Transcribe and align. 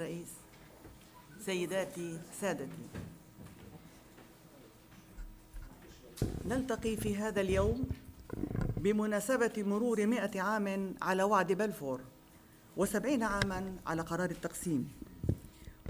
رئيس 0.00 0.28
سيداتي 1.46 2.18
سادتي. 2.40 2.86
نلتقي 6.46 6.96
في 6.96 7.16
هذا 7.16 7.40
اليوم 7.40 7.88
بمناسبة 8.76 9.52
مرور 9.56 10.06
مئة 10.06 10.40
عام 10.40 10.94
على 11.02 11.22
وعد 11.22 11.52
بلفور 11.52 12.00
وسبعين 12.76 13.22
عاما 13.22 13.76
على 13.86 14.02
قرار 14.02 14.30
التقسيم. 14.30 14.88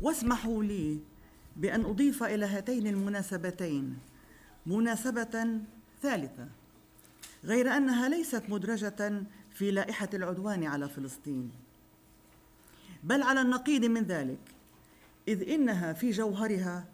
واسمحوا 0.03 0.65
لي 0.65 0.99
بأن 1.57 1.85
أضيف 1.85 2.23
إلى 2.23 2.47
هاتين 2.47 2.87
المناسبتين 2.87 3.99
مناسبة 4.67 5.61
ثالثة 6.03 6.49
غير 7.45 7.69
أنها 7.69 8.09
ليست 8.09 8.43
مدرجة 8.49 9.23
في 9.55 9.71
لائحة 9.71 10.09
العدوان 10.15 10.65
على 10.65 10.89
فلسطين. 10.89 11.51
بل 13.05 13.23
على 13.23 13.41
النقيض 13.41 13.85
من 13.85 14.03
ذلك 14.03 14.39
إذ 15.29 15.49
إنها 15.51 15.93
في 15.93 16.11
جوهرها 16.11 16.85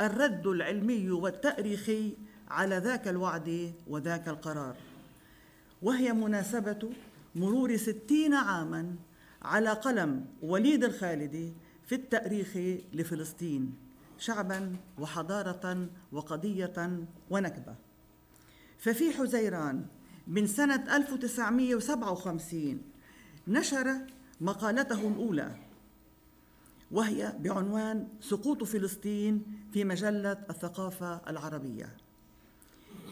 الرد 0.00 0.46
العلمي 0.46 1.10
والتأريخي 1.10 2.16
على 2.48 2.78
ذاك 2.78 3.08
الوعد 3.08 3.72
وذاك 3.86 4.28
القرار. 4.28 4.76
وهي 5.82 6.12
مناسبة 6.12 6.90
مرور 7.34 7.76
ستين 7.76 8.34
عاما 8.34 8.94
على 9.42 9.70
قلم 9.70 10.26
وليد 10.42 10.84
الخالدي 10.84 11.52
في 11.86 11.94
التأريخ 11.94 12.56
لفلسطين 12.92 13.74
شعبا 14.18 14.76
وحضارة 14.98 15.88
وقضية 16.12 17.06
ونكبة. 17.30 17.74
ففي 18.78 19.12
حزيران 19.12 19.86
من 20.26 20.46
سنة 20.46 20.96
1957 20.96 22.82
نشر 23.48 23.96
مقالته 24.40 25.08
الأولى 25.08 25.50
وهي 26.90 27.32
بعنوان 27.38 28.08
سقوط 28.20 28.64
فلسطين 28.64 29.42
في 29.72 29.84
مجلة 29.84 30.38
الثقافة 30.50 31.20
العربية. 31.28 31.96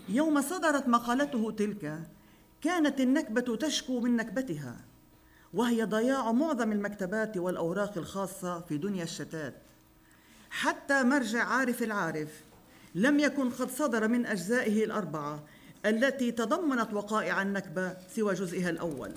يوم 0.09 0.43
صدرت 0.43 0.89
مقالته 0.89 1.51
تلك 1.51 2.01
كانت 2.61 3.01
النكبة 3.01 3.57
تشكو 3.57 4.01
من 4.01 4.17
نكبتها 4.17 4.77
وهي 5.55 5.85
ضياع 5.85 6.33
معظم 6.33 6.73
المكتبات 6.73 7.37
والأوراق 7.37 7.99
الخاصة 7.99 8.61
في 8.61 8.79
دنيا 8.79 9.05
الشتات. 9.05 9.55
حتى 10.51 11.03
مرجع 11.03 11.45
عارف 11.45 11.83
العارف 11.83 12.45
لم 12.95 13.21
يكن 13.21 13.51
قد 13.51 13.71
صدر 13.71 14.09
من 14.09 14.27
أجزائه 14.27 14.85
الأربعة 14.85 15.45
التي 15.87 16.33
تضمنت 16.33 16.93
وقائع 16.93 17.43
النكبة 17.43 17.97
سوى 18.09 18.35
جزئها 18.35 18.71
الأول. 18.71 19.13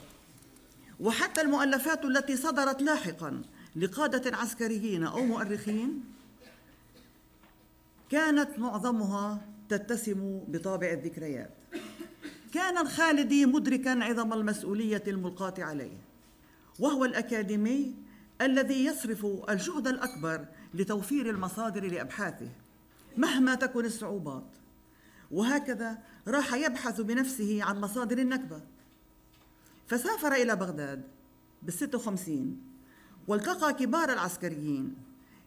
وحتى 1.00 1.42
المؤلفات 1.42 2.06
التي 2.06 2.38
صدرت 2.38 2.82
لاحقا 2.82 3.42
لقادة 3.76 4.38
عسكريين 4.38 5.04
أو 5.04 5.26
مؤرخين 5.26 6.04
كانت 8.10 8.60
معظمها 8.60 9.42
تتسم 9.70 10.40
بطابع 10.48 10.92
الذكريات. 10.92 11.50
كان 12.54 12.78
الخالدي 12.78 13.46
مدركا 13.46 14.04
عظم 14.04 14.34
المسؤولية 14.34 15.04
الملقاة 15.08 15.54
عليه 15.58 15.98
وهو 16.80 17.06
الأكاديمي 17.06 17.96
الذي 18.42 18.86
يصرف 18.86 19.28
الجهد 19.50 19.88
الأكبر 19.88 20.46
لتوفير 20.74 21.30
المصادر 21.30 21.86
لأبحاثه 21.92 22.50
مهما 23.18 23.56
تكن 23.56 23.86
الصعوبات. 23.86 24.48
وهكذا 25.32 25.98
راح 26.28 26.54
يبحث 26.54 27.02
بنفسه 27.02 27.64
عن 27.64 27.82
مصادر 27.82 28.18
النكبة. 28.18 28.62
فسافر 29.90 30.34
إلى 30.34 30.56
بغداد 30.56 31.04
بالستة 31.64 31.98
وخمسين 31.98 32.62
والتقى 33.28 33.74
كبار 33.74 34.14
العسكريين 34.14 34.96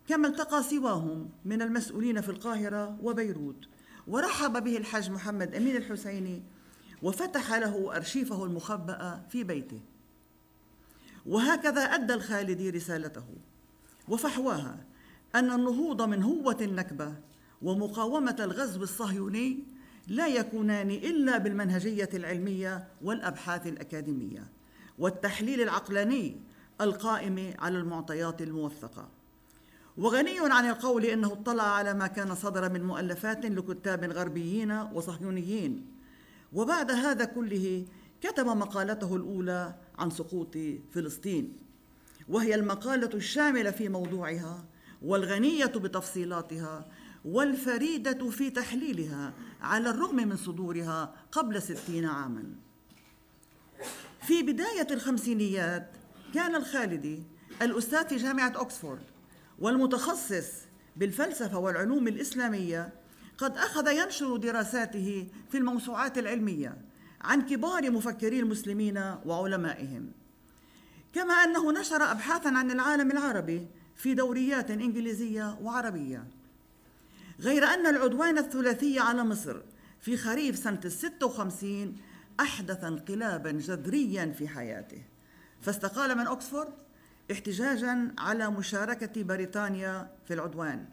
كما 0.09 0.29
التقى 0.29 0.63
سواهم 0.63 1.31
من 1.45 1.63
المسؤولين 1.63 2.21
في 2.21 2.29
القاهرة 2.29 2.99
وبيروت. 3.03 3.57
ورحب 4.07 4.65
به 4.65 4.77
الحاج 4.77 5.11
محمد 5.11 5.55
أمين 5.55 5.77
الحسيني 5.77 6.43
وفتح 7.03 7.55
له 7.55 7.97
أرشيفه 7.97 8.45
المخبأ 8.45 9.23
في 9.29 9.45
بيته. 9.45 9.81
وهكذا 11.27 11.83
أدى 11.83 12.15
الخالدي 12.15 12.71
رسالته. 12.71 13.25
وفحواها 14.09 14.85
أن 15.35 15.51
النهوض 15.51 16.03
من 16.03 16.23
هوة 16.23 16.59
النكبة 16.61 17.15
ومقاومة 17.63 18.37
الغزو 18.41 18.83
الصهيوني 18.83 19.65
لا 20.09 20.27
يكونان 20.27 20.91
إلا 20.91 21.39
بالمنهجية 21.39 22.09
العلمية 22.15 22.89
والأبحاث 23.03 23.67
الأكاديمية 23.67 24.49
والتحليل 24.99 25.61
العقلاني 25.61 26.37
القائم 26.81 27.55
على 27.59 27.79
المعطيات 27.79 28.43
الموثقة. 28.43 29.09
وغني 29.97 30.39
عن 30.41 30.69
القول 30.69 31.05
إنه 31.05 31.33
اطلع 31.33 31.63
على 31.63 31.95
ما 31.95 32.07
كان 32.07 32.35
صدر 32.35 32.73
من 32.73 32.85
مؤلفات 32.85 33.47
لكتاب 33.47 34.05
غربيين 34.05 34.73
وصهيونيين. 34.73 35.87
وبعد 36.53 36.91
هذا 36.91 37.25
كله 37.25 37.87
كتب 38.21 38.47
مقالته 38.47 39.17
الأولى 39.17 39.75
عن 39.99 40.11
سقوط 40.11 40.57
فلسطين. 40.91 41.57
وهي 42.29 42.55
المقالة 42.55 43.11
الشاملة 43.15 43.71
في 43.71 43.89
موضوعها 43.89 44.65
والغنية 45.03 45.67
بتفصيلاتها 45.67 46.87
والفريدة 47.25 48.31
في 48.31 48.51
تحليلها 48.51 49.33
على 49.61 49.91
الرغم 49.91 50.17
من 50.17 50.37
صدورها 50.37 51.15
قبل 51.33 51.63
ستين 51.63 52.05
عاما. 52.05 52.45
في 54.23 54.43
بداية 54.43 54.87
الخمسينيات 54.91 55.91
كان 56.35 56.55
الخالدي 56.55 57.23
الأستاذ 57.63 58.09
في 58.09 58.17
جامعة 58.17 58.51
اوكسفورد 58.51 59.03
والمتخصص 59.59 60.49
بالفلسفة 60.97 61.59
والعلوم 61.59 62.09
الإسلامية 62.09 62.93
قد 63.39 63.57
أخذ 63.57 63.93
ينشر 63.93 64.37
دراساته 64.37 65.29
في 65.51 65.59
الموسوعات 65.59 66.19
العلمية 66.19 66.77
عن 67.21 67.43
كبار 67.43 67.91
مفكري 67.91 68.41
المسلمين 68.41 68.99
وعلمائهم. 69.27 70.13
كما 71.13 71.35
أنه 71.35 71.73
نشر 71.73 72.03
ابحاثا 72.11 72.49
عن 72.49 72.71
العالم 72.71 73.11
العربي 73.11 73.67
في 73.97 74.15
دوريات 74.15 74.71
إنجليزية 74.71 75.59
وعربية. 75.63 76.42
غير 77.43 77.65
أن 77.65 77.87
العدوان 77.87 78.39
الثلاثي 78.39 78.99
على 78.99 79.25
مصر 79.25 79.63
في 80.01 80.17
خريف 80.17 80.57
سنة 80.57 80.81
الستة 80.85 81.27
وخمسين 81.27 81.97
أحدث 82.41 82.85
انقلابا 82.85 83.51
جذريا 83.51 84.27
في 84.39 84.49
حياته. 84.49 85.03
فاستقال 85.61 86.19
من 86.19 86.27
اوكسفورد 86.27 86.73
احتجاجا 87.33 88.15
على 88.19 88.51
مشاركة 88.51 89.23
بريطانيا 89.23 90.11
في 90.29 90.35
العدوان. 90.35 90.89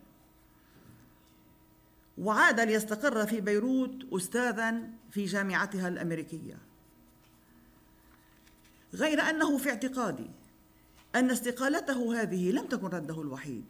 وعاد 2.18 2.60
ليستقر 2.60 3.26
في 3.26 3.42
بيروت 3.42 4.14
استاذا 4.14 4.82
في 5.12 5.26
جامعتها 5.26 5.88
الأمريكية. 5.88 6.58
غير 8.94 9.22
أنه 9.22 9.58
في 9.58 9.70
اعتقادي 9.70 10.30
أن 11.16 11.32
استقالته 11.32 12.22
هذه 12.22 12.52
لم 12.52 12.66
تكن 12.66 12.88
رده 12.88 13.22
الوحيد. 13.22 13.66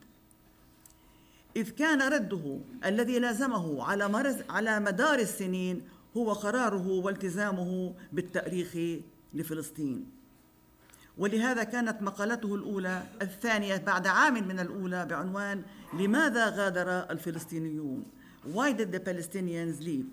إذ 1.56 1.70
كان 1.70 2.02
رده 2.02 2.60
الذي 2.86 3.20
لازمه 3.20 3.84
على 3.84 4.44
على 4.50 4.80
مدار 4.80 5.20
السنين 5.20 5.82
هو 6.18 6.34
قراره 6.34 6.88
والتزامه 6.88 7.94
بالتأريخ 8.12 9.02
لفلسطين. 9.34 10.12
ولهذا 11.18 11.64
كانت 11.64 12.02
مقالته 12.02 12.56
الأولى 12.56 13.04
الثانية 13.22 13.78
بعد 13.78 14.08
عام 14.08 14.48
من 14.48 14.60
الأولى 14.60 15.06
بعنوان 15.06 15.64
لماذا 15.94 16.50
غادر 16.50 17.12
الفلسطينيون؟ 17.12 18.04
Why 18.54 18.72
did 18.72 18.92
the 18.92 19.00
Palestinians 19.00 19.84
leave? 19.84 20.06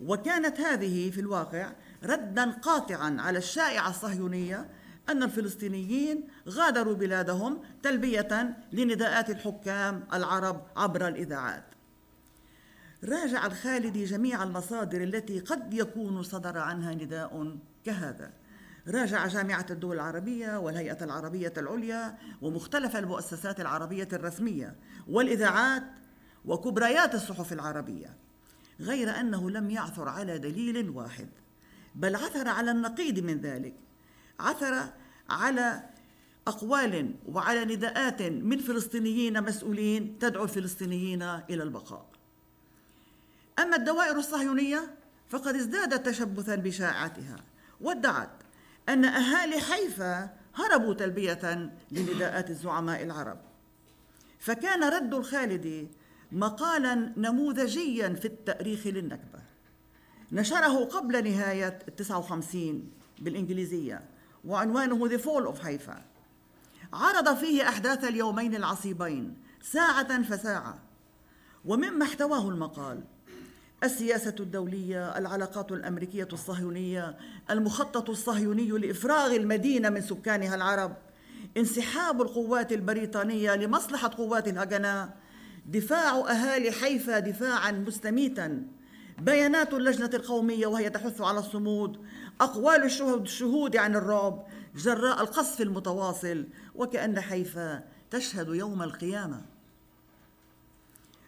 وكانت 0.00 0.60
هذه 0.60 1.10
في 1.10 1.20
الواقع 1.20 1.72
ردا 2.04 2.50
قاطعا 2.50 3.16
على 3.20 3.38
الشائعة 3.38 3.90
الصهيونية 3.90 4.68
أن 5.12 5.22
الفلسطينيين 5.22 6.28
غادروا 6.48 6.94
بلادهم 6.94 7.60
تلبية 7.82 8.56
لنداءات 8.72 9.30
الحكام 9.30 10.04
العرب 10.12 10.66
عبر 10.76 11.08
الإذاعات. 11.08 11.64
راجع 13.04 13.46
الخالدي 13.46 14.04
جميع 14.04 14.42
المصادر 14.42 15.02
التي 15.02 15.40
قد 15.40 15.74
يكون 15.74 16.22
صدر 16.22 16.58
عنها 16.58 16.94
نداء 16.94 17.56
كهذا. 17.84 18.32
راجع 18.88 19.26
جامعة 19.26 19.66
الدول 19.70 19.96
العربية 19.96 20.58
والهيئة 20.58 21.04
العربية 21.04 21.52
العليا 21.56 22.18
ومختلف 22.42 22.96
المؤسسات 22.96 23.60
العربية 23.60 24.08
الرسمية 24.12 24.76
والإذاعات 25.08 25.82
وكبريات 26.44 27.14
الصحف 27.14 27.52
العربية 27.52 28.16
غير 28.80 29.20
أنه 29.20 29.50
لم 29.50 29.70
يعثر 29.70 30.08
على 30.08 30.38
دليل 30.38 30.90
واحد 30.90 31.28
بل 31.94 32.16
عثر 32.16 32.48
على 32.48 32.70
النقيض 32.70 33.18
من 33.18 33.40
ذلك. 33.40 33.74
عثر 34.40 34.92
على 35.32 35.82
أقوال 36.46 37.14
وعلى 37.28 37.64
نداءات 37.64 38.22
من 38.22 38.58
فلسطينيين 38.58 39.42
مسؤولين 39.42 40.18
تدعو 40.18 40.44
الفلسطينيين 40.44 41.22
إلى 41.22 41.62
البقاء. 41.62 42.06
أما 43.58 43.76
الدوائر 43.76 44.16
الصهيونية 44.16 44.94
فقد 45.28 45.54
ازدادت 45.54 46.06
تشبثا 46.06 46.54
بشائعتها 46.54 47.36
وادعت 47.80 48.30
أن 48.88 49.04
أهالي 49.04 49.60
حيفا 49.60 50.30
هربوا 50.54 50.94
تلبية 50.94 51.70
لنداءات 51.90 52.50
الزعماء 52.50 53.02
العرب. 53.02 53.38
فكان 54.38 54.84
رد 54.84 55.14
الخالدي 55.14 55.88
مقالا 56.32 57.12
نموذجيا 57.16 58.08
في 58.08 58.24
التأريخ 58.24 58.86
للنكبة. 58.86 59.42
نشره 60.32 60.84
قبل 60.84 61.24
نهاية 61.24 61.78
59 61.96 62.90
بالإنجليزية. 63.18 64.11
وعنوانه 64.44 65.08
The 65.08 65.20
Fall 65.20 65.54
of 65.54 65.64
Haifa. 65.64 65.96
عرض 66.92 67.36
فيه 67.36 67.68
أحداث 67.68 68.04
اليومين 68.04 68.54
العصيبين 68.54 69.36
ساعة 69.62 70.22
فساعة. 70.22 70.78
ومما 71.64 72.04
احتواه 72.04 72.48
المقال 72.48 73.00
السياسة 73.84 74.34
الدولية، 74.40 75.18
العلاقات 75.18 75.72
الأمريكية 75.72 76.28
الصهيونية، 76.32 77.16
المخطط 77.50 78.10
الصهيوني 78.10 78.68
لإفراغ 78.68 79.36
المدينة 79.36 79.90
من 79.90 80.00
سكانها 80.00 80.54
العرب، 80.54 80.96
انسحاب 81.56 82.22
القوات 82.22 82.72
البريطانية 82.72 83.56
لمصلحة 83.56 84.10
قوات 84.16 84.48
الهجنة، 84.48 85.10
دفاع 85.66 86.30
أهالي 86.30 86.70
حيفا 86.70 87.18
دفاعا 87.18 87.70
مستميتا، 87.70 88.62
بيانات 89.18 89.74
اللجنة 89.74 90.10
القومية 90.14 90.66
وهي 90.66 90.90
تحث 90.90 91.20
على 91.20 91.38
الصمود، 91.38 92.06
أقوال 92.40 92.84
الشهود 92.84 93.76
عن 93.76 93.96
الرعب 93.96 94.46
جراء 94.76 95.20
القصف 95.22 95.60
المتواصل 95.60 96.46
وكأن 96.74 97.20
حيفا 97.20 97.84
تشهد 98.10 98.48
يوم 98.48 98.82
القيامة. 98.82 99.42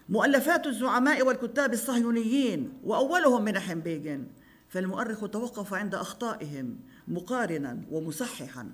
مؤلفات 0.08 0.66
الزعماء 0.66 1.26
والكتاب 1.26 1.72
الصهيونيين 1.72 2.72
وأولهم 2.84 3.44
منحم 3.44 3.80
بيجن 3.80 4.26
فالمؤرخ 4.68 5.28
توقف 5.30 5.74
عند 5.74 5.94
أخطائهم 5.94 6.78
مقارنا 7.08 7.80
ومصححا 7.90 8.70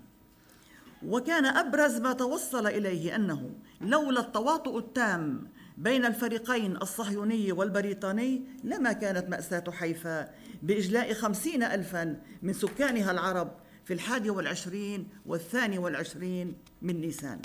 وكان 1.07 1.45
أبرز 1.45 1.97
ما 1.97 2.13
توصل 2.13 2.67
إليه 2.67 3.17
أنه 3.17 3.51
لولا 3.81 4.21
التواطؤ 4.21 4.79
التام 4.79 5.49
بين 5.79 6.05
الفريقين 6.05 6.77
الصهيوني 6.77 7.53
والبريطاني 7.53 8.43
لما 8.65 8.93
كانت 8.93 9.29
مأساة 9.29 9.65
حيفا 9.71 10.29
بإجلاء 10.63 11.15
خمسين 11.15 11.63
ألفا 11.63 12.21
من 12.43 12.53
سكانها 12.53 13.11
العرب 13.11 13.53
في 13.85 13.93
الحادي 13.95 14.31
والعشرين 14.31 15.09
والثاني 15.27 15.79
والعشرين 15.79 16.57
من 16.83 17.01
نيسان. 17.01 17.41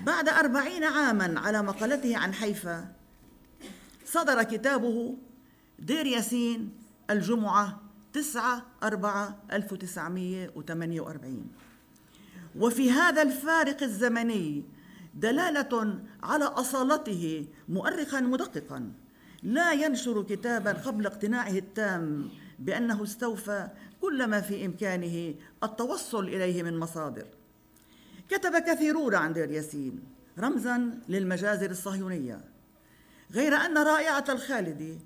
بعد 0.00 0.28
أربعين 0.28 0.84
عاما 0.84 1.40
على 1.40 1.62
مقالته 1.62 2.16
عن 2.16 2.34
حيفا 2.34 2.92
صدر 4.04 4.42
كتابه 4.42 5.16
دير 5.78 6.06
ياسين 6.06 6.72
الجمعة 7.10 7.80
تسعة 8.12 8.66
أربعة 8.82 9.42
ألف 9.52 9.72
وتسعمية 9.72 10.52
وثمانية 10.56 11.00
وأربعين. 11.00 11.52
وفي 12.56 12.90
هذا 12.90 13.22
الفارق 13.22 13.82
الزمني 13.82 14.64
دلالة 15.14 15.98
على 16.22 16.44
أصالته 16.44 17.46
مؤرخا 17.68 18.20
مدققا. 18.20 18.92
لا 19.44 19.72
ينشر 19.72 20.22
كتابا 20.22 20.72
قبل 20.72 21.06
اقتناعه 21.06 21.50
التام 21.50 22.30
بأنه 22.58 23.02
استوفى 23.02 23.68
كل 24.00 24.26
ما 24.26 24.40
في 24.40 24.66
إمكانه 24.66 25.34
التوصل 25.62 26.24
إليه 26.24 26.62
من 26.62 26.78
مصادر. 26.78 27.26
كتب 28.28 28.58
كثيرون 28.58 29.14
عن 29.14 29.32
دير 29.32 29.50
ياسين 29.50 30.02
رمزا 30.38 30.90
للمجازر 31.08 31.70
الصهيونية 31.70 32.40
غير 33.32 33.54
أن 33.54 33.78
رائعة 33.78 34.24
الخالدي 34.28 34.98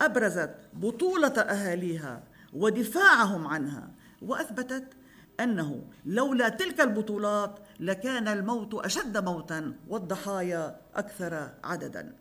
أبرزت 0.00 0.54
بطولة 0.72 1.40
أهاليها 1.40 2.22
ودفاعهم 2.52 3.46
عنها 3.46 3.90
وأثبتت 4.22 4.84
أنه 5.40 5.84
لولا 6.06 6.48
تلك 6.48 6.80
البطولات 6.80 7.58
لكان 7.80 8.28
الموت 8.28 8.74
أشد 8.74 9.24
موتا 9.24 9.74
والضحايا 9.88 10.80
أكثر 10.94 11.50
عددا. 11.64 12.19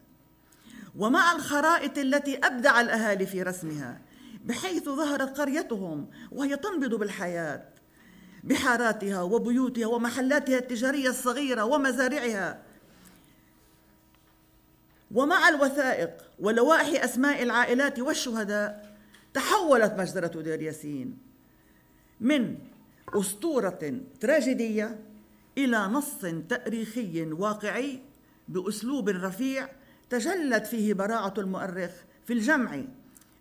ومع 0.95 1.31
الخرائط 1.31 1.97
التي 1.97 2.38
أبدع 2.38 2.81
الأهالي 2.81 3.25
في 3.25 3.44
رسمها 3.44 4.01
بحيث 4.45 4.83
ظهرت 4.83 5.39
قريتهم 5.39 6.09
وهي 6.31 6.56
تنبض 6.56 6.95
بالحياة. 6.95 7.63
بحاراتها 8.44 9.21
وبيوتها 9.21 9.88
ومحلاتها 9.88 10.57
التجارية 10.57 11.09
الصغيرة 11.09 11.63
ومزارعها. 11.63 12.62
ومع 15.12 15.50
الوثائق 15.50 16.09
ولوائح 16.39 17.03
أسماء 17.03 17.44
العائلات 17.44 18.00
والشهداء 18.00 18.95
تحولت 19.33 19.94
مجزرة 19.97 20.41
دير 20.41 20.62
ياسين 20.62 21.18
من 22.19 22.57
أسطورة 23.09 24.01
تراجيدية 24.19 25.00
إلى 25.57 25.77
نص 25.77 26.25
تأريخي 26.50 27.24
واقعي 27.31 28.00
بأسلوب 28.47 29.09
رفيع 29.09 29.69
تجلت 30.09 30.67
فيه 30.67 30.94
براعة 30.94 31.33
المؤرخ 31.38 31.91
في 32.25 32.33
الجمع 32.33 32.83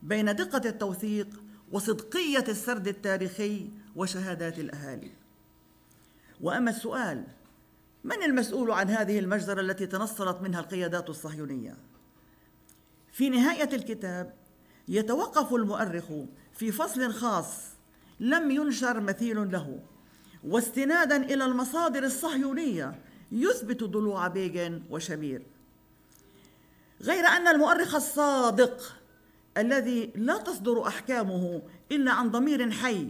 بين 0.03 0.37
دقة 0.37 0.69
التوثيق 0.69 1.29
وصدقية 1.73 2.45
السرد 2.49 2.89
التاريخي 2.89 3.71
وشهادات 3.97 4.59
الأهالي 4.59 5.11
وأما 6.41 6.71
السؤال 6.71 7.25
من 8.05 8.23
المسؤول 8.23 8.71
عن 8.71 8.91
هذه 8.91 9.19
المجزرة 9.19 9.61
التي 9.61 9.87
تنصلت 9.87 10.43
منها 10.43 10.61
القيادات 10.61 11.11
الصهيونية؟ 11.11 11.77
في 13.13 13.29
نهاية 13.29 13.69
الكتاب 13.73 14.35
يتوقف 14.89 15.55
المؤرخ 15.55 16.05
في 16.53 16.73
فصل 16.73 17.13
خاص 17.13 17.79
لم 18.21 18.51
ينشر 18.51 19.01
مثيل 19.01 19.53
له 19.53 19.81
واستنادا 20.45 21.17
إلى 21.17 21.45
المصادر 21.45 22.05
الصهيونية 22.05 23.01
يثبت 23.33 23.85
ضلوع 23.85 24.29
بيغن 24.29 24.83
وشبير 24.91 25.43
غير 27.03 27.27
أن 27.27 27.49
المؤرخ 27.49 27.95
الصادق 27.95 28.97
الذي 29.57 30.13
لا 30.15 30.39
تصدر 30.39 30.87
أحكامه 30.89 31.63
إلا 31.93 32.13
عن 32.13 32.31
ضمير 32.31 32.71
حي 32.71 33.09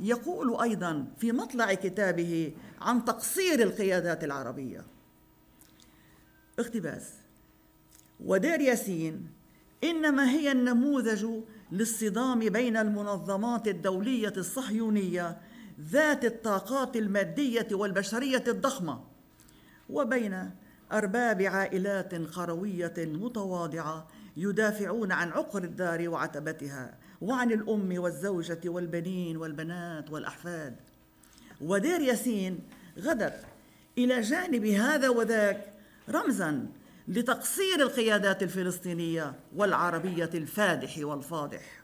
يقول 0.00 0.60
أيضا 0.62 1.06
في 1.18 1.32
مطلع 1.32 1.74
كتابه 1.74 2.52
عن 2.80 3.04
تقصير 3.04 3.62
القيادات 3.62 4.24
العربية. 4.24 4.84
اقتباس. 6.58 7.08
ودير 8.24 8.60
ياسين 8.60 9.30
إنما 9.84 10.30
هي 10.30 10.52
النموذج 10.52 11.26
للصدام 11.72 12.38
بين 12.38 12.76
المنظمات 12.76 13.68
الدولية 13.68 14.32
الصهيونية 14.36 15.40
ذات 15.80 16.24
الطاقات 16.24 16.96
المادية 16.96 17.68
والبشرية 17.72 18.44
الضخمة 18.48 19.04
وبين 19.90 20.50
أرباب 20.92 21.42
عائلات 21.42 22.14
قرويه 22.14 22.94
متواضعة 22.98 24.08
يدافعون 24.36 25.12
عن 25.12 25.28
عقر 25.28 25.64
الدار 25.64 26.08
وعتبتها 26.08 26.94
وعن 27.20 27.52
الأم 27.52 27.98
والزوجة 27.98 28.60
والبنين 28.64 29.36
والبنات 29.36 30.10
والأحفاد. 30.10 30.76
ودير 31.60 32.00
ياسين 32.00 32.60
غدت 32.98 33.44
إلى 33.98 34.20
جانب 34.20 34.64
هذا 34.64 35.08
وذاك 35.08 35.72
رمزا 36.08 36.66
لتقصير 37.08 37.82
القيادات 37.82 38.42
الفلسطينية 38.42 39.34
والعربية 39.56 40.30
الفادح 40.34 40.98
والفاضح. 40.98 41.82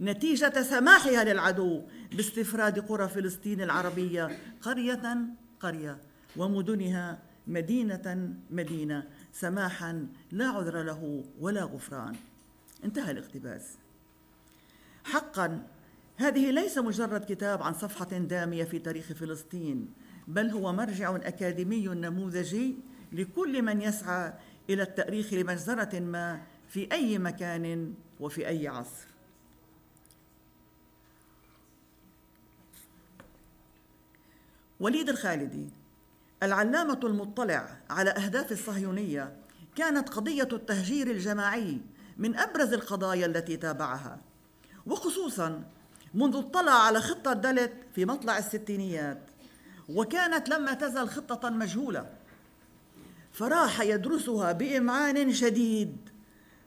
نتيجة 0.00 0.62
سماحها 0.62 1.24
للعدو 1.24 1.82
باستفراد 2.12 2.78
قرى 2.78 3.08
فلسطين 3.08 3.62
العربية 3.62 4.38
قرية 4.62 5.16
قرية 5.60 5.98
ومدنها 6.36 7.18
مدينة 7.46 8.34
مدينة 8.50 9.08
سماحا 9.32 10.06
لا 10.32 10.46
عذر 10.46 10.82
له 10.82 11.24
ولا 11.40 11.62
غفران. 11.62 12.16
انتهى 12.84 13.10
الاقتباس. 13.10 13.78
حقا 15.04 15.66
هذه 16.16 16.50
ليس 16.50 16.78
مجرد 16.78 17.24
كتاب 17.24 17.62
عن 17.62 17.74
صفحة 17.74 18.18
دامية 18.18 18.64
في 18.64 18.78
تاريخ 18.78 19.12
فلسطين 19.12 19.88
بل 20.28 20.50
هو 20.50 20.72
مرجع 20.72 21.16
أكاديمي 21.16 21.86
نموذجي 21.86 22.76
لكل 23.12 23.62
من 23.62 23.82
يسعى 23.82 24.32
إلى 24.70 24.82
التأريخ 24.82 25.32
لمجزرة 25.32 26.00
ما 26.00 26.42
في 26.68 26.92
أي 26.92 27.18
مكان 27.18 27.94
وفي 28.20 28.48
أي 28.48 28.68
عصر. 28.68 29.06
وليد 34.80 35.08
الخالدي 35.08 35.68
العلامة 36.42 37.00
المطلع 37.04 37.76
على 37.90 38.10
أهداف 38.10 38.52
الصهيونية 38.52 39.36
كانت 39.76 40.08
قضية 40.08 40.48
التهجير 40.52 41.10
الجماعي 41.10 41.80
من 42.18 42.36
أبرز 42.36 42.72
القضايا 42.72 43.26
التي 43.26 43.56
تابعها. 43.56 44.20
وخصوصا 44.86 45.62
منذ 46.14 46.36
اطلع 46.36 46.72
على 46.72 47.00
خطة 47.00 47.32
دلت 47.32 47.72
في 47.94 48.04
مطلع 48.04 48.38
الستينيات 48.38 49.18
وكانت 49.88 50.48
لما 50.48 50.74
تزل 50.74 51.08
خطة 51.08 51.50
مجهولة. 51.50 52.06
فراح 53.32 53.80
يدرسها 53.80 54.52
بإمعان 54.52 55.32
شديد 55.32 55.96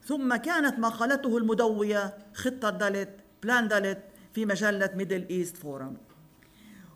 ثم 0.05 0.35
كانت 0.35 0.79
مقالته 0.79 1.37
المدوية 1.37 2.17
خطة 2.33 2.69
دلت 2.69 3.09
Plan 3.43 3.67
Dalet 3.67 4.03
في 4.33 4.45
مجلة 4.45 4.89
Middle 4.95 5.27
East 5.29 5.57
Forum. 5.57 5.97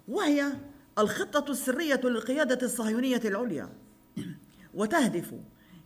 وهي 0.08 0.54
الخطة 1.00 1.52
السرية 1.52 2.02
للقيادة 2.04 2.66
الصهيونية 2.66 3.22
العليا 3.26 3.70
وتهدف 4.74 5.34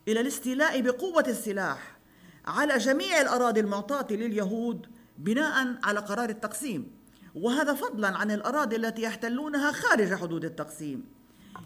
إلى 0.07 0.19
الاستيلاء 0.19 0.81
بقوة 0.81 1.25
السلاح 1.27 1.97
على 2.45 2.77
جميع 2.77 3.21
الأراضي 3.21 3.59
المعطاة 3.59 4.07
لليهود 4.11 4.87
بناء 5.17 5.75
على 5.83 5.99
قرار 5.99 6.29
التقسيم. 6.29 6.91
وهذا 7.35 7.73
فضلا 7.73 8.17
عن 8.17 8.31
الأراضي 8.31 8.75
التي 8.75 9.01
يحتلونها 9.01 9.71
خارج 9.71 10.13
حدود 10.13 10.45
التقسيم. 10.45 11.05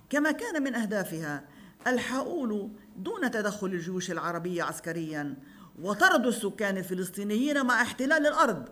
كما 0.09 0.31
كان 0.31 0.63
من 0.63 0.75
أهدافها 0.75 1.43
الحاؤول 1.87 2.69
دون 2.97 3.31
تدخل 3.31 3.67
الجيوش 3.67 4.11
العربية 4.11 4.63
عسكريا 4.63 5.35
وطرد 5.81 6.25
السكان 6.25 6.77
الفلسطينيين 6.77 7.65
مع 7.65 7.81
احتلال 7.81 8.27
الأرض. 8.27 8.69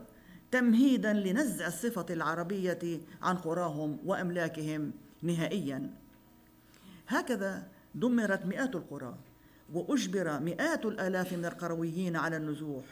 تمهيدا 0.52 1.14
لنزع 1.14 1.68
الصفة 1.68 2.06
العربية 2.10 3.02
عن 3.22 3.38
قراهم 3.38 3.98
وأملاكهم 4.06 4.92
نهائيا. 5.22 5.90
هكذا 7.08 7.68
دمرت 7.96 8.46
مئات 8.46 8.76
القرى 8.76 9.16
وأجبر 9.74 10.40
مئات 10.40 10.86
الآلاف 10.86 11.34
من 11.34 11.46
القرويين 11.46 12.16
على 12.16 12.38
النزوح. 12.38 12.84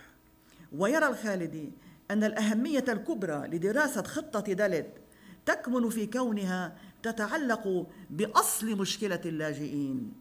ويرى 0.77 1.07
الخالدي 1.07 1.71
أن 2.11 2.23
الأهمية 2.23 2.85
الكبرى 2.87 3.47
لدراسة 3.47 4.03
خطة 4.03 4.53
دلت 4.53 4.87
تكمن 5.45 5.89
في 5.89 6.05
كونها 6.05 6.75
تتعلق 7.03 7.87
بأصل 8.09 8.77
مشكلة 8.77 9.21
اللاجئين. 9.25 10.13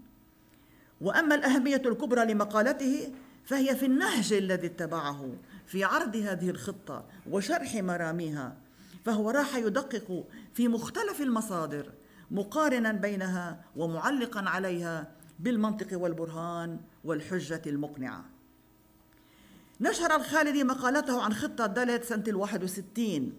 وأما 1.00 1.34
الأهمية 1.34 1.82
الكبرى 1.86 2.32
لمقالته 2.32 3.12
فهي 3.44 3.76
في 3.76 3.86
النهج 3.86 4.32
الذي 4.32 4.66
اتبعه 4.66 5.30
في 5.66 5.84
عرض 5.84 6.16
هذه 6.16 6.50
الخطة 6.50 7.04
وشرح 7.30 7.74
مراميها 7.74 8.56
فهو 9.04 9.30
راح 9.30 9.56
يدقق 9.56 10.24
في 10.54 10.68
مختلف 10.68 11.20
المصادر 11.20 11.92
مقارنا 12.30 12.92
بينها 12.92 13.64
ومعلقا 13.76 14.40
عليها 14.48 15.12
بالمنطق 15.38 15.98
والبرهان 16.00 16.80
والحجة 17.04 17.62
المقنعة. 17.66 18.24
نشر 19.80 20.16
الخالدي 20.16 20.64
مقالته 20.64 21.22
عن 21.22 21.34
خطة 21.34 21.66
دالت 21.66 22.04
سنة 22.04 22.24
الواحد 22.28 22.64
وستين 22.64 23.34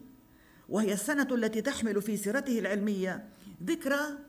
وهي 0.70 0.94
السنة 0.94 1.28
التي 1.32 1.62
تحمل 1.62 2.02
في 2.02 2.18
سيرته 2.18 2.60
العلمية 2.60 3.26
ذكرى 3.64 4.27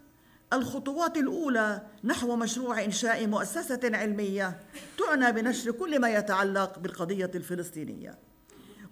الخطوات 0.52 1.16
الأولى 1.16 1.82
نحو 2.04 2.36
مشروع 2.36 2.84
إنشاء 2.84 3.26
مؤسسة 3.26 3.80
علمية 3.84 4.60
تعنى 4.98 5.32
بنشر 5.32 5.70
كل 5.70 6.00
ما 6.00 6.08
يتعلق 6.08 6.78
بالقضية 6.78 7.30
الفلسطينية. 7.34 8.18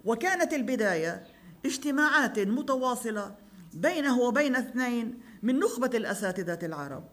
وكانت 0.05 0.53
البداية 0.53 1.23
اجتماعات 1.65 2.39
متواصلة 2.39 3.35
بينه 3.73 4.19
وبين 4.19 4.55
اثنين 4.55 5.19
من 5.43 5.59
نخبة 5.59 5.97
الأساتذة 5.97 6.59
العرب 6.63 7.03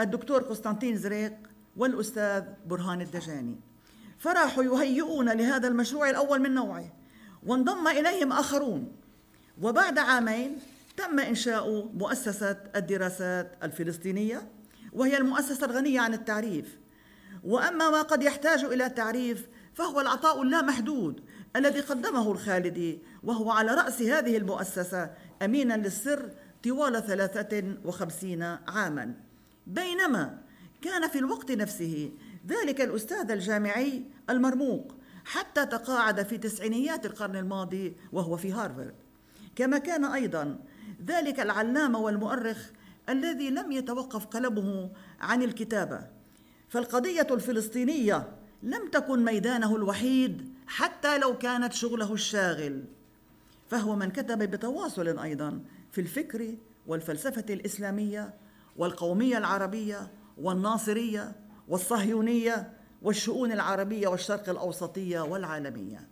الدكتور 0.00 0.42
قسطنطين 0.42 0.96
زريق 0.96 1.32
والأستاذ 1.76 2.42
برهان 2.66 3.00
الدجاني. 3.00 3.60
فراحوا 4.18 4.64
يهيئون 4.64 5.28
لهذا 5.28 5.68
المشروع 5.68 6.10
الأول 6.10 6.40
من 6.40 6.54
نوعه 6.54 6.92
وانضم 7.46 7.88
إليهم 7.88 8.32
آخرون. 8.32 8.92
وبعد 9.62 9.98
عامين 9.98 10.58
تم 10.96 11.18
إنشاء 11.18 11.90
مؤسسة 11.94 12.56
الدراسات 12.76 13.58
الفلسطينية 13.62 14.48
وهي 14.92 15.16
المؤسسة 15.16 15.66
الغنية 15.66 16.00
عن 16.00 16.14
التعريف. 16.14 16.78
وأما 17.44 17.90
ما 17.90 18.02
قد 18.02 18.22
يحتاج 18.22 18.64
إلى 18.64 18.88
تعريف 18.88 19.48
فهو 19.74 20.00
العطاء 20.00 20.42
اللامحدود 20.42 21.20
الذي 21.56 21.80
قدمه 21.80 22.32
الخالدي 22.32 22.98
وهو 23.22 23.50
على 23.50 23.74
رأس 23.74 24.02
هذه 24.02 24.36
المؤسسة 24.36 25.10
أمينا 25.42 25.74
للسر 25.74 26.30
طوال 26.64 27.06
ثلاثة 27.06 27.76
وخمسين 27.84 28.42
عاما. 28.42 29.14
بينما 29.66 30.38
كان 30.82 31.08
في 31.08 31.18
الوقت 31.18 31.52
نفسه 31.52 32.12
ذلك 32.46 32.80
الأستاذ 32.80 33.30
الجامعي 33.30 34.04
المرموق 34.30 34.94
حتى 35.24 35.66
تقاعد 35.66 36.22
في 36.22 36.38
تسعينيات 36.38 37.06
القرن 37.06 37.36
الماضي 37.36 37.96
وهو 38.12 38.36
في 38.36 38.52
هارفارد 38.52 38.94
كما 39.56 39.78
كان 39.78 40.04
أيضا 40.04 40.58
ذلك 41.06 41.40
العلامة 41.40 41.98
والمؤرخ 41.98 42.70
الذي 43.08 43.50
لم 43.50 43.72
يتوقف 43.72 44.26
قلبه 44.26 44.90
عن 45.20 45.42
الكتابة. 45.42 46.06
فالقضية 46.68 47.26
الفلسطينية 47.30 48.28
لم 48.62 48.90
تكن 48.90 49.24
ميدانه 49.24 49.76
الوحيد 49.76 50.54
حتى 50.66 51.18
لو 51.18 51.38
كانت 51.38 51.72
شغله 51.72 52.12
الشاغل. 52.12 52.84
فهو 53.70 53.96
من 53.96 54.10
كتب 54.10 54.38
بتواصل 54.38 55.18
أيضا 55.18 55.60
في 55.92 56.00
الفكر 56.00 56.54
والفلسفة 56.86 57.44
الإسلامية 57.50 58.34
والقومية 58.76 59.38
العربية 59.38 60.10
والناصرية 60.38 61.32
والصهيونية 61.68 62.72
والشؤون 63.02 63.52
العربية 63.52 64.08
والشرق 64.08 64.48
الأوسطية 64.48 65.20
والعالمية. 65.20 66.08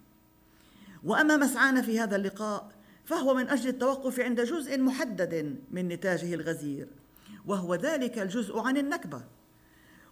وأما 1.05 1.37
مسعانا 1.37 1.83
في 1.83 2.01
هذا 2.01 2.17
اللقاء 2.17 2.71
فهو 3.05 3.35
من 3.35 3.49
أجل 3.49 3.69
التوقف 3.69 4.21
عند 4.21 4.41
جزء 4.41 4.79
محدد 4.79 5.57
من 5.71 5.89
نتاجه 5.89 6.35
الغزير 6.35 6.89
وهو 7.47 7.75
ذلك 7.75 8.19
الجزء 8.19 8.59
عن 8.59 8.77
النكبة. 8.77 9.25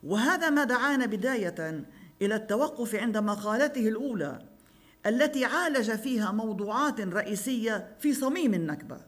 وهذا 0.02 0.50
ما 0.50 0.64
دعانا 0.64 1.06
بداية 1.06 1.84
إلى 2.22 2.36
التوقف 2.36 2.94
عند 2.94 3.16
مقالته 3.16 3.88
الأولى 3.88 4.42
التي 5.06 5.44
عالج 5.44 5.90
فيها 5.90 6.32
موضوعات 6.32 7.00
رئيسية 7.00 7.96
في 8.00 8.14
صميم 8.14 8.54
النكبة. 8.54 9.00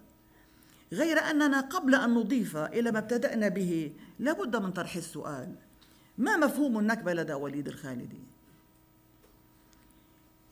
غير 0.92 1.18
أننا 1.18 1.60
قبل 1.60 1.94
أن 1.94 2.14
نضيف 2.14 2.56
إلى 2.56 2.92
ما 2.92 2.98
ابتدأنا 2.98 3.48
به 3.48 3.92
لابد 4.18 4.56
من 4.56 4.72
طرح 4.72 4.96
السؤال. 4.96 5.54
ما 6.18 6.36
مفهوم 6.36 6.78
النكبة 6.78 7.14
لدى 7.14 7.32
وليد 7.32 7.68
الخالدي؟ 7.68 8.22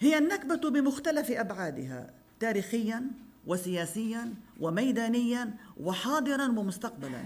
هي 0.00 0.18
النكبة 0.18 0.70
بمختلف 0.70 1.30
أبعادها. 1.30 2.17
تاريخيا 2.40 3.02
وسياسيا 3.46 4.34
وميدانيا 4.60 5.54
وحاضرا 5.80 6.46
ومستقبلا. 6.46 7.22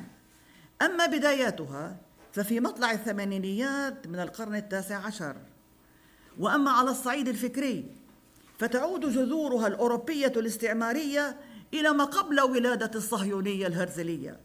أما 0.83 1.07
بداياتها 1.07 1.97
ففي 2.33 2.61
مطلع 2.61 2.93
الثمانينيات 2.93 4.07
من 4.07 4.19
القرن 4.19 4.55
التاسع 4.55 4.97
عشر. 4.97 5.37
وأما 6.39 6.71
على 6.71 6.91
الصعيد 6.91 7.29
الفكري 7.29 7.85
فتعود 8.59 9.01
جذورها 9.01 9.67
الأوروبية 9.67 10.33
الاستعمارية 10.37 11.37
إلى 11.75 11.91
ما 11.93 12.05
قبل 12.05 12.41
ولادة 12.41 12.91
الصهيونية 12.95 13.67
الهرزلية. 13.67 14.41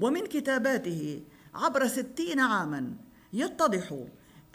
ومن 0.00 0.26
كتاباته 0.26 1.22
عبر 1.54 1.86
ستين 1.86 2.40
عاما 2.40 2.92
يتضح 3.32 4.04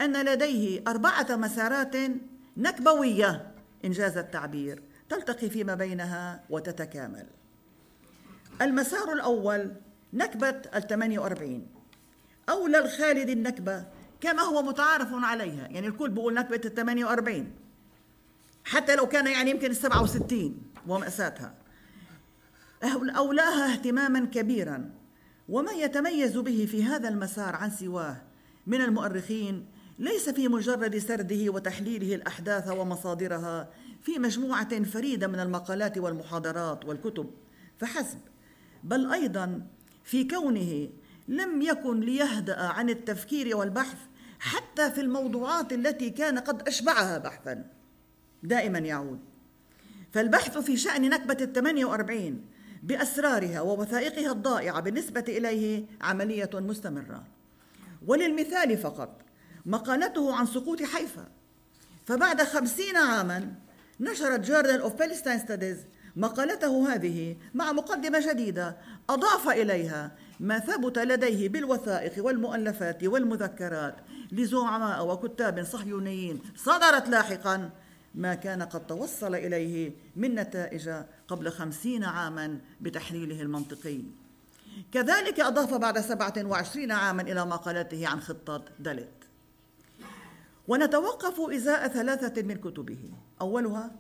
أن 0.02 0.26
لديه 0.26 0.84
أربعة 0.88 1.36
مسارات 1.36 1.96
نكبوية 2.58 3.52
إنجاز 3.86 4.18
التعبير. 4.18 4.82
تلتقي 5.10 5.50
فيما 5.50 5.76
بينها 5.76 6.44
وتتكامل. 6.50 7.26
المسار 8.62 9.14
الأول 9.14 9.72
نكبة 10.14 10.62
الثمانية 10.76 11.20
وأربعين. 11.20 11.68
أولى 12.50 12.80
الخالد 12.80 13.30
النكبة 13.30 13.86
كما 14.22 14.42
هو 14.42 14.62
متعارف 14.62 15.08
عليها. 15.12 15.68
يعني 15.68 15.88
الكل 15.88 16.10
بيقول 16.10 16.34
نكبة 16.34 16.62
الثمانية 16.66 17.06
وأربعين. 17.06 17.52
حتى 18.64 18.96
لو 18.96 19.08
كان 19.08 19.28
يعني 19.28 19.52
يمكن 19.52 19.72
السبعة 19.72 20.04
وستين 20.04 20.62
ومأساتها. 20.88 21.54
أولاها 23.18 23.74
اهتماما 23.74 24.26
كبيرا. 24.26 24.92
وما 25.50 25.72
يتميز 25.72 26.38
به 26.38 26.68
في 26.72 26.84
هذا 26.84 27.10
المسار 27.10 27.56
عن 27.56 27.70
سواه 27.70 28.22
من 28.68 28.82
المؤرخين 28.82 29.66
ليس 30.00 30.30
في 30.30 30.48
مجرد 30.48 30.98
سرده 30.98 31.50
وتحليله 31.50 32.16
الأحداث 32.16 32.68
ومصادرها 32.68 33.70
في 34.06 34.20
مجموعة 34.20 34.84
فريدة 34.84 35.28
من 35.28 35.40
المقالات 35.40 35.98
والمحاضرات 35.98 36.86
والكتب 36.86 37.32
فحسب. 37.80 38.20
بل 38.84 39.12
أيضا 39.12 39.68
في 40.04 40.24
كونه 40.24 40.90
لم 41.28 41.62
يكن 41.62 42.00
ليهدأ 42.00 42.60
عن 42.60 42.90
التفكير 42.90 43.58
والبحث 43.58 43.98
حتى 44.40 44.92
في 44.92 45.02
الموضوعات 45.02 45.74
التي 45.74 46.10
كان 46.10 46.40
قد 46.40 46.68
أشبعها 46.68 47.18
بحثا. 47.18 47.66
دائما 48.44 48.80
يعود. 48.80 49.20
فالبحث 50.14 50.58
في 50.58 50.78
شأن 50.78 51.10
نكبة 51.10 51.38
الثمانية 51.42 51.86
وأربعين 51.86 52.46
بأسرارها 52.84 53.62
ووثائقها 53.62 54.32
الضائعة 54.32 54.80
بالنسبة 54.80 55.26
إليه 55.28 55.86
عملية 56.02 56.50
مستمرة. 56.54 57.24
وللمثال 58.08 58.78
فقط 58.78 59.22
مقالته 59.66 60.36
عن 60.36 60.46
سقوط 60.46 60.84
حيفا. 60.84 61.28
فبعد 62.06 62.44
خمسين 62.44 62.98
عاما 62.98 63.65
نشرت 64.00 64.40
Journal 64.40 64.82
of 64.82 64.94
Palestine 64.94 65.40
Studies 65.40 65.78
مقالته 66.16 66.94
هذه 66.94 67.36
مع 67.54 67.72
مقدمة 67.72 68.34
جديدة 68.34 68.78
أضاف 69.10 69.50
إليها 69.50 70.12
ما 70.40 70.60
ثبت 70.60 71.00
لديه 71.00 71.50
بالوثائق 71.50 72.26
والمؤلفات 72.26 73.04
والمذكرات 73.04 73.96
لزعماء 74.32 75.08
وكتاب 75.08 75.64
صهيونيين 75.64 76.42
صدرت 76.56 77.10
لاحقا 77.10 77.70
ما 78.16 78.34
كان 78.34 78.64
قد 78.64 78.88
توصل 78.88 79.36
إليه 79.36 79.92
من 80.16 80.36
نتائج 80.36 80.90
قبل 81.28 81.52
خمسين 81.52 82.04
عاما 82.04 82.60
بتحليله 82.82 83.42
المنطقي. 83.42 84.02
كذلك 84.92 85.40
أضاف 85.40 85.74
بعد 85.74 86.00
سبعة 86.00 86.34
وعشرين 86.38 86.92
عاما 86.92 87.22
إلى 87.22 87.46
مقالته 87.46 88.08
عن 88.08 88.22
خطة 88.22 88.66
دلت. 88.80 89.10
ونتوقف 90.68 91.40
إزاء 91.40 91.88
ثلاثة 91.88 92.42
من 92.42 92.56
كتبه. 92.56 93.12
أولها 93.42 93.92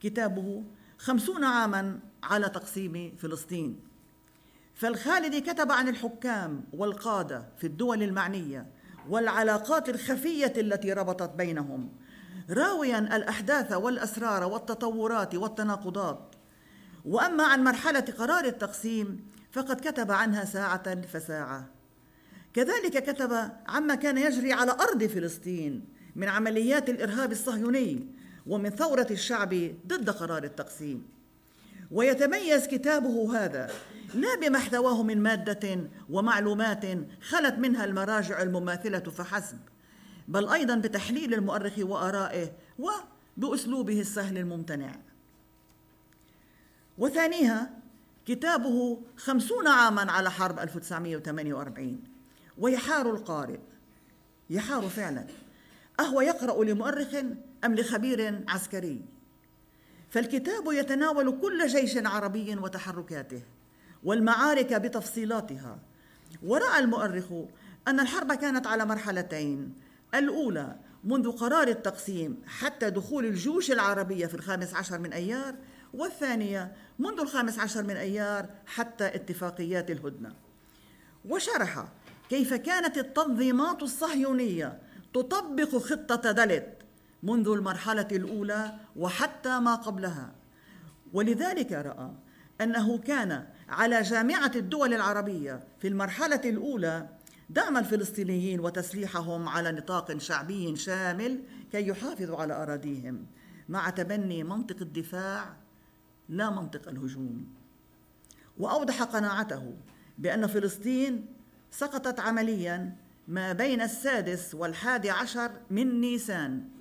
كتابه 0.00 0.64
خمسون 0.98 1.44
عاما 1.44 1.98
على 2.22 2.48
تقسيم 2.48 3.16
فلسطين. 3.18 3.80
فالخالدي 4.74 5.40
كتب 5.40 5.72
عن 5.72 5.88
الحكام 5.88 6.64
والقادة 6.72 7.44
في 7.58 7.66
الدول 7.66 8.02
المعنية 8.02 8.66
والعلاقات 9.08 9.88
الخفية 9.88 10.52
التي 10.56 10.92
ربطت 10.92 11.30
بينهم 11.30 11.92
راويا 12.50 12.98
الأحداث 12.98 13.72
والأسرار 13.72 14.44
والتطورات 14.44 15.34
والتناقضات. 15.34 16.34
وأما 17.04 17.44
عن 17.44 17.64
مرحلة 17.64 18.04
قرار 18.18 18.44
التقسيم 18.44 19.26
فقد 19.52 19.80
كتب 19.80 20.10
عنها 20.10 20.44
ساعة 20.44 21.00
فساعة. 21.00 21.68
كذلك 22.54 23.10
كتب 23.10 23.50
عما 23.68 23.94
كان 23.94 24.18
يجري 24.18 24.52
على 24.52 24.72
أرض 24.72 25.04
فلسطين 25.04 25.84
من 26.16 26.28
عمليات 26.28 26.90
الإرهاب 26.90 27.32
الصهيوني 27.32 28.21
ومن 28.46 28.70
ثورة 28.70 29.06
الشعب 29.10 29.74
ضد 29.86 30.10
قرار 30.10 30.44
التقسيم. 30.44 31.08
ويتميز 31.90 32.66
كتابه 32.66 33.44
هذا 33.44 33.70
لا 34.14 34.36
بما 34.36 34.58
احتواه 34.58 35.02
من 35.02 35.22
مادة 35.22 35.90
ومعلومات 36.10 36.84
خلت 37.22 37.54
منها 37.54 37.84
المراجع 37.84 38.42
المماثلة 38.42 38.98
فحسب 38.98 39.58
بل 40.28 40.48
أيضا 40.48 40.76
بتحليل 40.76 41.34
المؤرخ 41.34 41.72
وآرائه 41.78 42.52
وبأسلوبه 42.78 44.00
السهل 44.00 44.38
الممتنع. 44.38 44.96
وثانيها 46.98 47.70
كتابه 48.26 49.02
خمسون 49.16 49.68
عاما 49.68 50.12
على 50.12 50.30
حرب 50.30 50.58
1948 50.58 52.04
ويحار 52.58 53.10
القارئ. 53.10 53.58
يحار 54.50 54.88
فعلا. 54.88 55.26
أهو 56.00 56.20
يقرأ 56.20 56.64
لمؤرخ 56.64 57.08
أم 57.64 57.74
لخبير 57.74 58.44
عسكري؟ 58.48 59.02
فالكتاب 60.10 60.72
يتناول 60.72 61.38
كل 61.40 61.66
جيش 61.66 61.96
عربي 61.96 62.56
وتحركاته 62.56 63.42
والمعارك 64.04 64.74
بتفصيلاتها. 64.74 65.78
ورأى 66.42 66.78
المؤرخ 66.78 67.32
أن 67.88 68.00
الحرب 68.00 68.32
كانت 68.32 68.66
على 68.66 68.84
مرحلتين. 68.84 69.74
الأولى 70.14 70.76
منذ 71.04 71.30
قرار 71.30 71.68
التقسيم 71.68 72.42
حتى 72.46 72.90
دخول 72.90 73.24
الجيوش 73.26 73.70
العربية 73.70 74.26
في 74.26 74.34
الخامس 74.34 74.74
عشر 74.74 74.98
من 74.98 75.12
أيار 75.12 75.54
والثانية 75.94 76.72
منذ 76.98 77.20
الخامس 77.20 77.58
عشر 77.58 77.82
من 77.82 77.96
أيار 77.96 78.46
حتى 78.66 79.06
اتفاقيات 79.06 79.90
الهدنة. 79.90 80.34
وشرح 81.28 81.84
كيف 82.30 82.54
كانت 82.54 82.98
التنظيمات 82.98 83.82
الصهيونية 83.82 84.78
تطبق 85.14 85.76
خطة 85.76 86.32
دلت 86.32 86.81
منذ 87.22 87.48
المرحلة 87.48 88.08
الأولى 88.12 88.74
وحتى 88.96 89.58
ما 89.60 89.74
قبلها. 89.74 90.32
ولذلك 91.12 91.72
رأى 91.72 92.10
أنه 92.60 92.98
كان 92.98 93.46
على 93.68 94.02
جامعة 94.02 94.52
الدول 94.56 94.94
العربية 94.94 95.60
في 95.78 95.88
المرحلة 95.88 96.40
الأولى 96.44 97.08
دعم 97.50 97.76
الفلسطينيين 97.76 98.60
وتسليحهم 98.60 99.48
على 99.48 99.72
نطاق 99.72 100.18
شعبي 100.18 100.76
شامل 100.76 101.42
كي 101.72 101.88
يحافظوا 101.88 102.36
على 102.36 102.62
أراضيهم 102.62 103.26
مع 103.68 103.90
تبني 103.90 104.44
منطق 104.44 104.76
الدفاع 104.80 105.56
لا 106.28 106.50
منطق 106.50 106.88
الهجوم. 106.88 107.46
وأوضح 108.58 109.02
قناعته 109.02 109.74
بأن 110.18 110.46
فلسطين 110.46 111.26
سقطت 111.70 112.20
عمليا 112.20 112.96
ما 113.28 113.52
بين 113.52 113.82
السادس 113.82 114.54
والحادي 114.54 115.10
عشر 115.10 115.50
من 115.70 116.00
نيسان. 116.00 116.71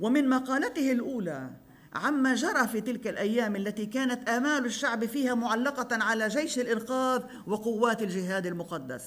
ومن 0.00 0.28
مقالته 0.28 0.92
الأولى 0.92 1.50
عما 1.94 2.34
جرى 2.34 2.68
في 2.68 2.80
تلك 2.80 3.06
الأيام 3.06 3.56
التي 3.56 3.86
كانت 3.86 4.28
آمال 4.28 4.64
الشعب 4.64 5.04
فيها 5.04 5.34
معلقة 5.34 6.04
على 6.04 6.28
جيش 6.28 6.58
الإنقاذ 6.58 7.22
وقوات 7.46 8.02
الجهاد 8.02 8.46
المقدس. 8.46 9.04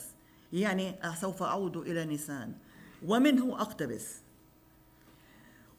يعني 0.54 0.95
سوف 1.21 1.43
أعود 1.43 1.77
إلى 1.77 2.06
نيسان. 2.06 2.54
ومنه 3.08 3.62
أقتبس. 3.62 4.06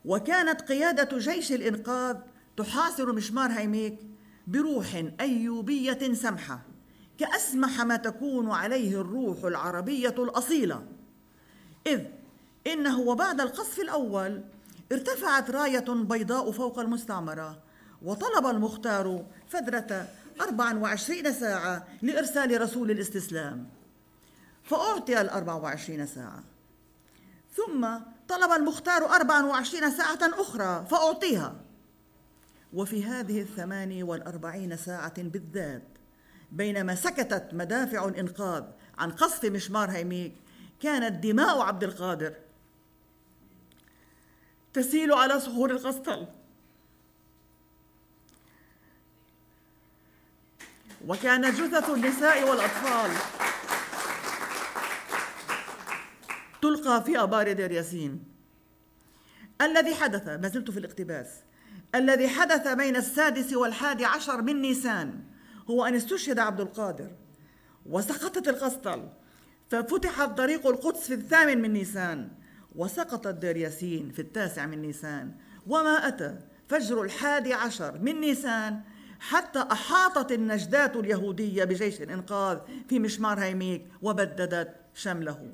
وكانت 0.05 0.61
قيادة 0.61 1.19
جيش 1.19 1.53
الإنقاذ 1.53 2.17
تحاصر 2.57 3.13
مشمار 3.13 3.51
هيميك 3.51 3.99
بروح 4.47 5.05
أيوبية 5.21 6.13
سمحة 6.13 6.63
كأسمح 7.19 7.81
ما 7.81 7.97
تكون 7.97 8.51
عليه 8.51 9.01
الروح 9.01 9.45
العربية 9.45 10.15
الأصيلة. 10.19 10.87
إذ 11.87 12.01
إنه 12.67 13.01
وبعد 13.01 13.41
القصف 13.41 13.81
الأول 13.81 14.43
ارتفعت 14.93 15.51
راية 15.51 15.85
بيضاء 15.89 16.51
فوق 16.51 16.79
المستعمرة 16.79 17.59
وطلب 18.03 18.47
المختار 18.47 19.25
فترة 19.49 20.09
24 20.41 21.33
ساعة 21.33 21.87
لإرسال 22.03 22.61
رسول 22.61 22.91
الاستسلام. 22.91 23.69
فأعطي 24.63 25.21
ال 25.21 25.31
24 25.31 26.07
ساعة. 26.07 26.45
ثم 27.57 27.89
طلب 28.29 28.51
المختار 28.53 29.05
24 29.05 29.91
ساعة 29.91 30.19
أخرى 30.23 30.87
فأعطيها. 30.91 31.55
وفي 32.73 33.05
هذه 33.05 33.41
الثمان 33.41 34.03
والأربعين 34.03 34.77
ساعة 34.77 35.23
بالذات 35.23 35.83
بينما 36.53 36.95
سكتت 36.95 37.49
مدافع 37.53 38.09
الإنقاذ 38.09 38.65
عن 38.99 39.11
قصف 39.11 39.45
مشمار 39.45 39.91
هيميك 39.91 40.35
كانت 40.81 41.25
دماء 41.25 41.61
عبد 41.61 41.85
القادر. 41.85 42.35
تسيل 44.75 45.13
على 45.13 45.41
صخور 45.41 45.71
القسطل. 45.71 46.27
وكان 51.07 51.51
جثث 51.51 51.91
النساء 51.91 52.51
والأطفال 52.51 53.11
تلقى 56.63 57.05
في 57.05 57.23
أبار 57.23 57.53
دير 57.53 57.73
ياسين. 57.73 58.25
الذي 59.61 59.95
حدث 59.95 60.29
ما 60.29 60.49
زلت 60.49 60.71
في 60.71 60.79
الاقتباس. 60.79 61.29
الذي 61.95 62.29
حدث 62.29 62.69
بين 62.69 62.97
السادس 62.97 63.53
والحادي 63.53 64.05
عشر 64.05 64.43
من 64.43 64.63
نيسان 64.63 65.25
هو 65.71 65.85
أن 65.85 65.95
استشهد 65.95 66.39
عبد 66.39 66.61
القادر. 66.61 67.11
وسقطت 67.87 68.49
القسطل 68.49 69.09
ففتح 69.71 70.25
طريق 70.25 70.67
القدس 70.67 71.07
في 71.07 71.15
الثامن 71.15 71.63
من 71.63 71.73
نيسان. 71.73 72.29
وسقطت 72.75 73.35
دير 73.35 73.57
ياسين 73.57 74.11
في 74.11 74.23
التاسع 74.23 74.67
من 74.67 74.83
نيسان. 74.83 75.35
وما 75.67 76.09
أتى 76.09 76.39
فجر 76.69 77.03
الحادي 77.03 77.55
عشر 77.55 77.99
من 77.99 78.21
نيسان. 78.21 78.81
حتى 79.21 79.65
أحاطت 79.73 80.33
النجدات 80.33 80.97
اليهودية 80.97 81.65
بجيش 81.65 82.03
الإنقاذ 82.03 82.59
في 82.89 82.99
مشمار 82.99 83.41
هيميك 83.41 83.87
وبددت 84.03 84.75
شمله. 84.95 85.53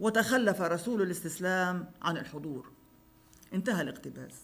وتخلف 0.00 0.60
رسول 0.60 1.02
الاستسلام 1.02 1.90
عن 2.02 2.16
الحضور. 2.16 2.70
انتهى 3.54 3.82
الاقتباس. 3.82 4.34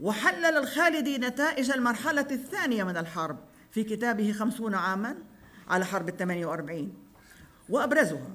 وحلل 0.00 0.44
الخالدي 0.44 1.18
نتائج 1.18 1.70
المرحلة 1.70 2.26
الثانية 2.30 2.84
من 2.84 2.96
الحرب 2.96 3.38
في 3.70 3.84
كتابه 3.84 4.32
خمسون 4.32 4.74
عاما 4.74 5.16
على 5.68 5.84
حرب 5.84 6.08
الثمانية 6.08 6.46
وأربعين. 6.46 6.94
وأبرزها 7.68 8.34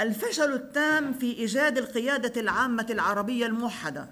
الفشل 0.00 0.52
التام 0.52 1.12
في 1.12 1.32
إيجاد 1.38 1.78
القيادة 1.78 2.40
العامة 2.40 2.86
العربية 2.90 3.46
الموحدة. 3.46 4.10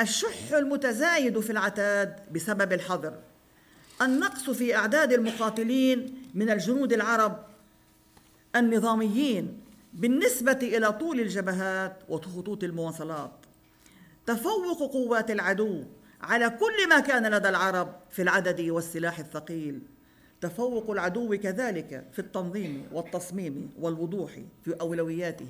الشح 0.00 0.52
المتزايد 0.52 1.40
في 1.40 1.52
العتاد 1.52 2.32
بسبب 2.32 2.72
الحظر. 2.72 3.14
النقص 4.02 4.50
في 4.50 4.76
أعداد 4.76 5.12
المقاتلين 5.12 6.22
من 6.34 6.50
الجنود 6.50 6.92
العرب 6.92 7.44
النظاميين 8.56 9.60
بالنسبة 9.92 10.58
إلى 10.62 10.92
طول 10.92 11.20
الجبهات 11.20 11.96
وخطوط 12.08 12.64
المواصلات. 12.64 13.32
تفوق 14.26 14.92
قوات 14.92 15.30
العدو 15.30 15.84
على 16.20 16.50
كل 16.50 16.88
ما 16.88 17.00
كان 17.00 17.34
لدى 17.34 17.48
العرب 17.48 17.94
في 18.10 18.22
العدد 18.22 18.60
والسلاح 18.60 19.18
الثقيل. 19.18 19.80
تفوق 20.40 20.90
العدو 20.90 21.36
كذلك 21.36 22.04
في 22.12 22.18
التنظيم 22.18 22.86
والتصميم 22.92 23.70
والوضوح 23.80 24.32
في 24.64 24.74
أولوياته 24.80 25.48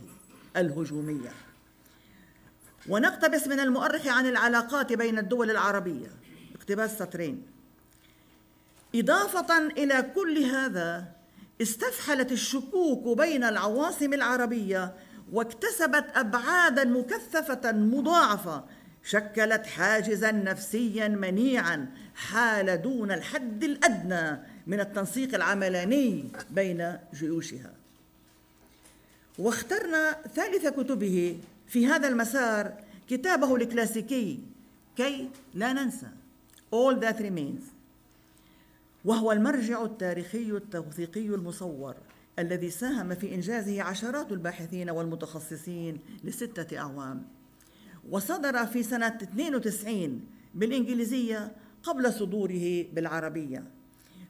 الهجومية. 0.57 1.31
ونقتبس 2.89 3.47
من 3.49 3.61
المؤرخ 3.61 4.07
عن 4.07 4.27
العلاقات 4.27 4.93
بين 4.93 5.19
الدول 5.19 5.51
العربية. 5.51 6.09
اقتباس 6.55 6.99
سطرين 6.99 7.43
إضافة 8.95 9.67
إلى 9.67 10.11
كل 10.15 10.39
هذا 10.39 11.05
استفحلت 11.63 12.33
الشكوك 12.33 13.19
بين 13.19 13.45
العواصم 13.45 14.13
العربية 14.13 14.95
واكتسبت 15.33 16.05
أبعادا 16.15 16.85
مكثفة 16.85 17.73
مضاعفة. 17.73 18.65
شكلت 19.05 19.67
حاجزا 19.67 20.33
نفسيا 20.33 21.09
منيعا 21.09 21.91
حال 22.15 22.83
دون 22.83 23.13
الحد 23.13 23.65
الأدنى 23.65 24.39
من 24.69 24.81
التنسيق 24.81 25.35
العملاني 25.35 26.25
بين 26.51 26.99
جيوشها. 27.15 27.73
واخترنا 29.39 30.13
ثالث 30.35 30.67
كتبه 30.67 31.39
في 31.67 31.87
هذا 31.87 32.09
المسار 32.09 32.75
كتابه 33.11 33.57
الكلاسيكي 33.57 34.39
كي 34.97 35.29
لا 35.55 35.73
ننسى 35.73 36.07
All 36.75 37.01
That 37.01 37.19
Remains. 37.21 37.63
وهو 39.05 39.33
المرجع 39.33 39.85
التاريخي 39.85 40.51
التوثيقي 40.51 41.27
المصور 41.27 41.95
الذي 42.39 42.71
ساهم 42.71 43.15
في 43.15 43.35
إنجازه 43.35 43.83
عشرات 43.83 44.33
الباحثين 44.33 44.91
والمتخصصين 44.91 45.99
لستة 46.25 46.79
أعوام. 46.79 47.23
وصدر 48.11 48.67
في 48.67 48.83
سنة 48.83 49.19
92 49.23 50.21
بالإنجليزية 50.55 51.53
قبل 51.83 52.13
صدوره 52.13 52.87
بالعربية. 52.93 53.78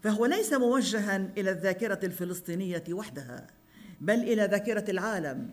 فهو 0.02 0.26
ليس 0.26 0.52
موجها 0.52 1.16
إلى 1.38 1.50
الذاكرة 1.50 2.00
الفلسطينية 2.04 2.84
وحدها 2.90 3.46
بل 4.00 4.14
إلى 4.14 4.44
ذاكرة 4.44 4.90
العالم. 4.90 5.50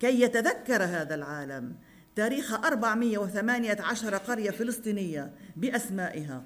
كي 0.00 0.20
يتذكر 0.20 0.84
هذا 0.84 1.14
العالم 1.14 1.74
تاريخ 2.16 2.52
418 2.54 4.16
قرية 4.16 4.50
فلسطينية 4.50 5.32
بأسمائها 5.56 6.44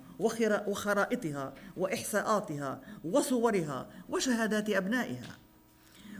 وخرائطها 0.66 1.54
وإحصاءاتها 1.76 2.80
وصورها 3.04 3.88
وشهادات 4.08 4.70
أبنائها. 4.70 5.38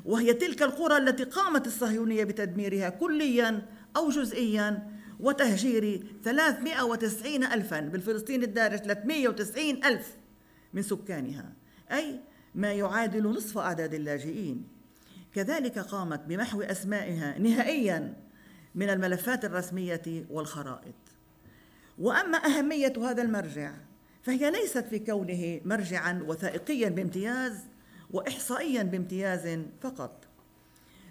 وهي 0.04 0.34
تلك 0.34 0.62
القرى 0.62 0.96
التي 0.96 1.24
قامت 1.24 1.66
الصهيونية 1.66 2.24
بتدميرها 2.24 2.88
كليا 2.88 3.62
أو 3.96 4.10
جزئيا 4.10 4.90
وتهجير 5.20 6.02
390 6.24 7.44
ألفا 7.44 7.80
بالفلسطين 7.80 8.42
الدارج 8.42 8.78
390 8.78 9.84
ألف. 9.84 10.16
من 10.74 10.82
سكانها 10.82 11.52
أي 11.92 12.20
ما 12.54 12.72
يعادل 12.72 13.26
نصف 13.26 13.58
أعداد 13.58 13.94
اللاجئين. 13.94 14.68
كذلك 15.34 15.78
قامت 15.78 16.20
بمحو 16.20 16.62
أسمائها 16.62 17.38
نهائيا 17.38 18.14
من 18.74 18.90
الملفات 18.90 19.44
الرسمية 19.44 20.26
والخرائط. 20.30 20.94
وأما 21.98 22.38
أهمية 22.38 22.92
هذا 22.98 23.22
المرجع 23.22 23.72
فهي 24.22 24.50
ليست 24.50 24.84
في 24.90 24.98
كونه 24.98 25.60
مرجعا 25.64 26.24
وثائقيا 26.26 26.88
بامتياز 26.88 27.54
واحصائيا 28.10 28.82
بامتياز 28.82 29.58
فقط 29.80 30.24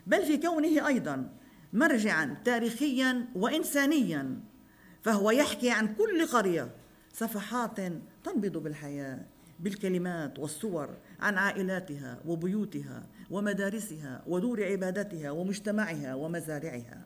بل 0.07 0.25
في 0.25 0.37
كونه 0.37 0.87
أيضا 0.87 1.29
مرجعا 1.73 2.37
تاريخيا 2.45 3.25
وانسانيا 3.35 4.39
فهو 5.03 5.31
يحكي 5.31 5.71
عن 5.71 5.95
كل 5.95 6.27
قرية 6.27 6.71
صفحات 7.13 7.79
تنبض 8.23 8.57
بالحياة. 8.57 9.25
بالكلمات 9.59 10.39
والصور 10.39 10.89
عن 11.19 11.37
عائلاتها 11.37 12.19
وبيوتها 12.25 13.03
ومدارسها 13.31 14.23
ودور 14.27 14.63
عبادتها 14.63 15.31
ومجتمعها 15.31 16.15
ومزارعها. 16.15 17.05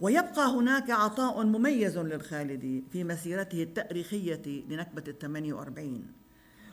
ويبقى 0.00 0.48
هناك 0.48 0.90
عطاء 0.90 1.44
مميز 1.44 1.98
للخالدي 1.98 2.84
في 2.92 3.04
مسيرته 3.04 3.62
التاريخية 3.62 4.64
لنكبة 4.68 5.04
الثمانية 5.08 5.52
وأربعين 5.52 6.12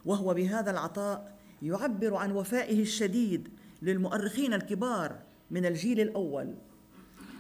وهو 0.06 0.34
بهذا 0.34 0.72
العطاء 0.72 1.38
يعبر 1.62 2.16
عن 2.16 2.32
وفائه 2.32 2.82
الشديد 2.82 3.50
للمؤرخين 3.82 4.54
الكبار 4.54 5.20
من 5.52 5.66
الجيل 5.66 6.00
الأول. 6.00 6.56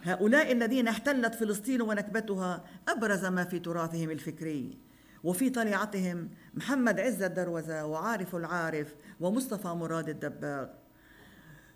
هؤلاء 0.03 0.51
الذين 0.51 0.87
احتلت 0.87 1.35
فلسطين 1.35 1.81
ونكبتها 1.81 2.63
أبرز 2.87 3.25
ما 3.25 3.43
في 3.43 3.59
تراثهم 3.59 4.09
الفكري. 4.11 4.77
وفي 5.23 5.49
طليعتهم 5.49 6.29
محمد 6.53 6.99
عز 6.99 7.21
الدروزة 7.21 7.85
وعارف 7.85 8.35
العارف 8.35 8.95
ومصطفى 9.19 9.67
مراد 9.67 10.09
الدباغ. 10.09 10.67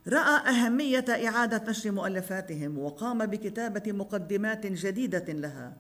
رأى 0.07 0.49
أهمية 0.49 1.05
إعادة 1.10 1.69
نشر 1.69 1.91
مؤلفاتهم 1.91 2.77
وقام 2.77 3.25
بكتابة 3.25 3.91
مقدمات 3.91 4.67
جديدة 4.67 5.33
لها 5.33 5.77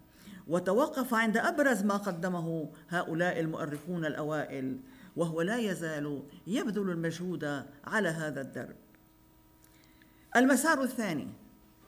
وتوقف 0.47 1.13
عند 1.13 1.37
أبرز 1.37 1.83
ما 1.83 1.97
قدمه 1.97 2.69
هؤلاء 2.89 3.39
المؤرخون 3.39 4.05
الأوائل 4.05 4.79
وهو 5.15 5.41
لا 5.41 5.57
يزال 5.57 6.23
يبذل 6.47 6.89
المجهود 6.89 7.63
على 7.83 8.09
هذا 8.09 8.41
الدرب. 8.41 8.75
المسار 10.35 10.83
الثاني 10.83 11.27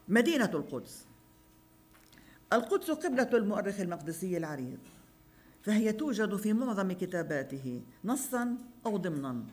مدينة 0.08 0.52
القدس. 0.54 1.06
القدس 2.54 2.92
قبلة 2.92 3.30
المؤرخ 3.34 3.80
المقدسي 3.80 4.38
العريض. 4.38 4.80
فهي 5.70 5.92
توجد 5.92 6.36
في 6.36 6.54
معظم 6.54 6.92
كتاباته 6.92 7.82
نصا 8.06 8.58
أو 8.86 8.98
ضمنا. 8.98 9.44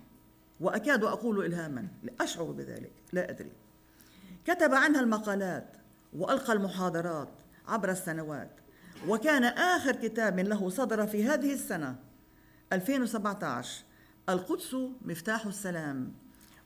وأكاد 0.61 1.05
أقول 1.05 1.45
إلهاما 1.45 1.89
أشعر 2.21 2.45
بذلك 2.45 2.93
لا 3.13 3.31
أدري. 3.31 3.53
كتب 4.47 4.75
عنها 4.75 5.01
المقالات 5.01 5.67
وألقى 6.13 6.53
المحاضرات 6.53 7.29
عبر 7.69 7.91
السنوات. 7.91 8.51
وكان 9.09 9.45
آخر 9.45 9.97
كتاب 9.97 10.39
له 10.41 10.71
صدر 10.71 11.07
في 11.07 11.25
هذه 11.25 11.53
السنة 11.53 11.97
2017 12.73 13.85
القدس 14.29 14.77
مفتاح 15.03 15.47
السلام. 15.47 16.13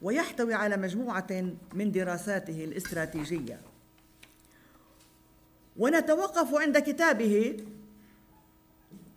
ويحتوي 0.03 0.55
على 0.55 0.77
مجموعة 0.77 1.55
من 1.75 1.93
دراساته 1.93 2.65
الاستراتيجية. 2.65 3.61
ونتوقف 5.77 6.55
عند 6.55 6.79
كتابه 6.79 7.57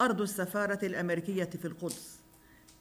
أرض 0.01 0.21
السفارة 0.21 0.79
الأمريكية 0.85 1.49
في 1.61 1.65
القدس 1.65 2.19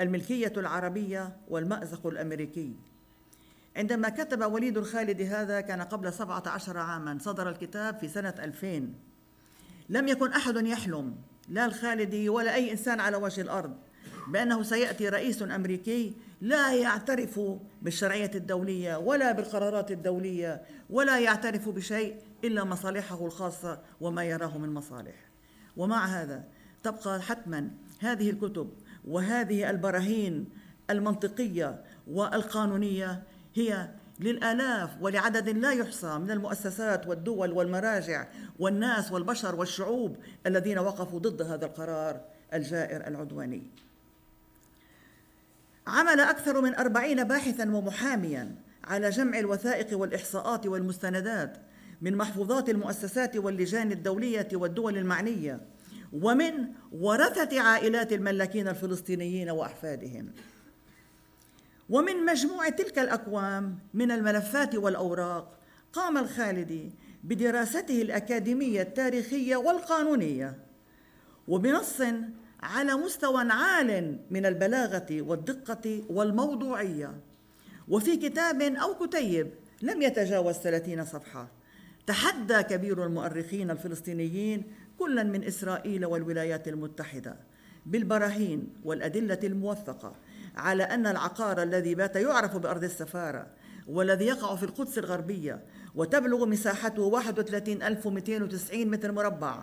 الملكية 0.01 0.53
العربية 0.57 1.37
والمأزق 1.49 2.07
الأمريكي. 2.07 2.75
عندما 3.77 4.09
كتب 4.09 4.53
وليد 4.53 4.79
الخالد 4.79 5.21
هذا 5.21 5.61
كان 5.61 5.83
قبل 5.83 6.13
17 6.13 6.79
عاما 6.79 7.19
صدر 7.21 7.49
الكتاب 7.49 7.99
في 7.99 8.09
سنة 8.09 8.35
2000 8.39 8.89
لم 9.89 10.09
يكن 10.09 10.33
أحد 10.33 10.67
يحلم 10.67 11.17
لا 11.49 11.65
الخالدي 11.65 12.29
ولا 12.29 12.55
أي 12.55 12.73
إنسان 12.73 13.01
على 13.01 13.17
وجه 13.17 13.41
الأرض 13.41 13.77
بأنه 14.29 14.63
سيأتي 14.63 15.09
رئيس 15.09 15.43
أمريكي 15.43 16.13
لا 16.41 16.75
يعترف 16.75 17.41
بالشرعية 17.83 18.31
الدولية 18.35 18.97
ولا 18.97 19.33
بالقرارات 19.33 19.91
الدولية 19.91 20.63
ولا 20.91 21.19
يعترف 21.19 21.69
بشيء 21.69 22.17
إلا 22.45 22.65
مصالحه 22.65 23.27
الخاصة 23.27 23.81
وما 24.01 24.25
يراه 24.25 24.59
من 24.59 24.75
مصالح. 24.75 25.15
ومع 25.77 26.07
هذا 26.07 26.45
تبقى 26.83 27.23
حتما 27.23 27.71
هذه 28.01 28.31
الكتب 28.31 28.71
وهذه 29.09 29.71
البراهين 29.71 30.49
المنطقية 30.91 31.83
والقانونية 32.07 33.23
هي 33.55 33.89
للآلاف 34.21 34.91
ولعدد 35.01 35.49
لا 35.49 35.73
يحصى 35.73 36.19
من 36.19 36.31
المؤسسات 36.31 37.07
والدول 37.07 37.53
والمراجع 37.53 38.27
والناس 38.59 39.13
والبشر 39.13 39.55
والشعوب 39.55 40.17
الذين 40.47 40.79
وقفوا 40.79 41.19
ضد 41.19 41.43
هذا 41.43 41.67
القرار 41.67 42.21
الجائر 42.55 43.07
العدواني. 43.07 43.63
عمل 45.87 46.21
أكثر 46.21 46.61
من 46.61 46.75
أربعين 46.75 47.25
باحثا 47.25 47.71
ومحاميا 47.71 48.55
على 48.85 49.11
جمع 49.11 49.39
الوثائق 49.39 49.99
والإحصاءات 49.99 50.67
والمستندات 50.67 51.57
من 52.01 52.17
محفوظات 52.17 52.69
المؤسسات 52.69 53.37
واللجان 53.37 53.93
الدولية 53.93 54.49
والدول 54.53 54.99
المعنية. 54.99 55.61
ومن 56.13 56.53
ورثة 56.93 57.61
عائلات 57.61 58.13
الملاكين 58.13 58.69
الفلسطينيين 58.69 59.51
وأحفادهم. 59.51 60.33
ومن 61.91 62.25
مجموع 62.27 62.69
تلك 62.69 62.99
الأكوام 62.99 63.79
من 63.95 64.11
الملفات 64.11 64.75
والأوراق 64.75 65.59
قام 65.93 66.19
الخالدي 66.19 66.93
بدراسته 67.25 68.03
الأكاديمية 68.03 68.83
التاريخية 68.83 69.57
والقانونية 69.57 70.59
وبنص 71.49 72.03
على 72.63 72.95
مستوى 72.95 73.45
عال 73.51 74.19
من 74.31 74.47
البلاغة 74.47 75.07
والدقة 75.11 76.03
والموضوعية. 76.11 77.15
وفي 77.89 78.17
كتاب 78.17 78.63
أو 78.63 78.95
كتيب 78.95 79.51
لم 79.83 80.03
يتجاوز 80.03 80.55
ثلاثين 80.55 81.05
صفحة 81.05 81.49
تحدى 82.07 82.63
كبير 82.63 83.07
المؤرخين 83.07 83.71
الفلسطينيين 83.71 84.63
كلا 85.03 85.23
من 85.23 85.45
إسرائيل 85.45 86.07
والولايات 86.07 86.69
المتحدة 86.69 87.37
بالبراهين 87.87 88.69
والأدلة 88.85 89.39
الموثقة 89.45 90.15
على 90.57 90.83
أن 90.83 91.07
العقار 91.07 91.63
الذي 91.63 91.95
بات 91.95 92.17
يعرف 92.17 92.57
بأرض 92.57 92.85
السفارة 92.85 93.47
والذي 93.89 94.25
يقع 94.27 94.57
في 94.57 94.63
القدس 94.63 94.99
الغربية 94.99 95.63
وتبلغ 95.95 96.47
مساحته 96.47 97.03
31290 97.03 98.87
متر 98.87 99.13
مربع 99.13 99.63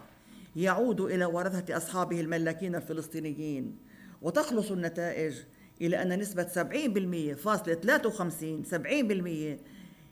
يعود 0.55 1.01
إلى 1.01 1.25
ورثة 1.25 1.77
أصحابه 1.77 2.21
الملاكين 2.21 2.75
الفلسطينيين. 2.75 3.77
وتخلص 4.21 4.71
النتائج 4.71 5.35
إلى 5.81 6.01
أن 6.01 6.19
نسبة 6.19 6.43
70% 6.43 7.35
فاصلة 7.35 7.73
53 7.73 8.63
70% 9.57 9.59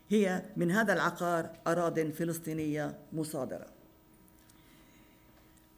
هي 0.10 0.44
من 0.58 0.72
هذا 0.72 0.94
العقار 0.94 1.50
أراض 1.68 2.00
فلسطينية 2.00 2.98
مصادرة. 3.14 3.77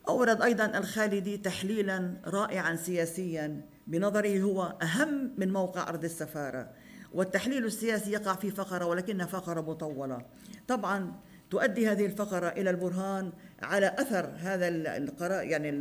أورد 0.09 0.41
أيضا 0.41 0.65
الخالدي 0.77 1.37
تحليلا 1.37 2.13
رائعا 2.25 2.75
سياسيا 2.75 3.61
بنظره 3.87 4.39
هو 4.41 4.77
أهم 4.81 5.31
من 5.37 5.53
موقع 5.53 5.89
أرض 5.89 6.03
السفارة. 6.03 6.69
والتحليل 7.13 7.65
السياسي 7.65 8.11
يقع 8.11 8.35
في 8.35 8.51
فقرة 8.51 8.85
ولكنها 8.85 9.25
فقرة 9.25 9.61
مطولة. 9.61 10.25
طبعا 10.67 11.13
تؤدي 11.49 11.87
هذه 11.87 12.05
الفقرة 12.05 12.47
إلى 12.47 12.69
البرهان 12.69 13.31
على 13.61 13.95
أثر 13.97 14.29
هذا 14.37 14.67
القرار 14.97 15.43
يعني 15.43 15.71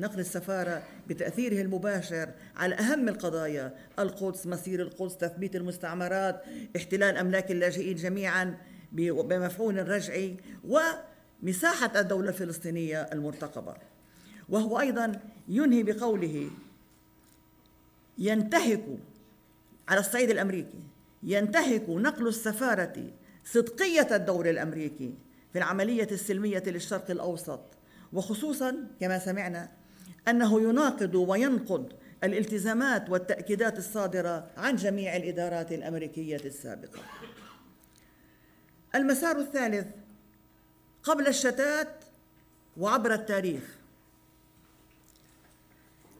نقل 0.00 0.20
السفارة 0.20 0.82
بتأثيره 1.08 1.62
المباشر 1.62 2.28
على 2.56 2.74
أهم 2.74 3.08
القضايا. 3.08 3.74
القدس 3.98 4.46
مسير 4.46 4.82
القدس 4.82 5.16
تثبيت 5.16 5.56
المستعمرات 5.56 6.42
احتلال 6.76 7.16
أملاك 7.16 7.50
اللاجئين 7.50 7.96
جميعا 7.96 8.58
بمفعول 8.92 9.88
رجعي 9.88 10.36
ومساحة 11.46 12.00
الدولة 12.00 12.28
الفلسطينية 12.28 13.02
المرتقبة. 13.02 13.74
وهو 14.48 14.80
أيضا 14.80 15.20
ينهي 15.48 15.82
بقوله 15.82 16.50
ينتهك 18.18 18.84
على 19.88 20.00
الصعيد 20.00 20.30
الأمريكي 20.30 20.80
ينتهك 21.22 21.88
نقل 21.88 22.28
السفارة 22.28 23.10
صدقية 23.44 24.16
الدور 24.16 24.50
الأمريكي 24.50 25.14
في 25.52 25.58
العملية 25.58 26.08
السلمية 26.12 26.62
للشرق 26.66 27.10
الأوسط. 27.10 27.60
وخصوصا 28.12 28.76
كما 29.00 29.18
سمعنا 29.18 29.68
أنه 30.28 30.60
يناقض 30.60 31.14
وينقض 31.14 31.92
الالتزامات 32.24 33.10
والتأكيدات 33.10 33.78
الصادرة 33.78 34.50
عن 34.56 34.76
جميع 34.76 35.16
الإدارات 35.16 35.72
الأمريكية 35.72 36.36
السابقة. 36.44 37.00
المسار 38.94 39.38
الثالث 39.38 39.86
قبل 41.06 41.26
الشتات 41.26 41.88
وعبر 42.76 43.14
التاريخ. 43.14 43.62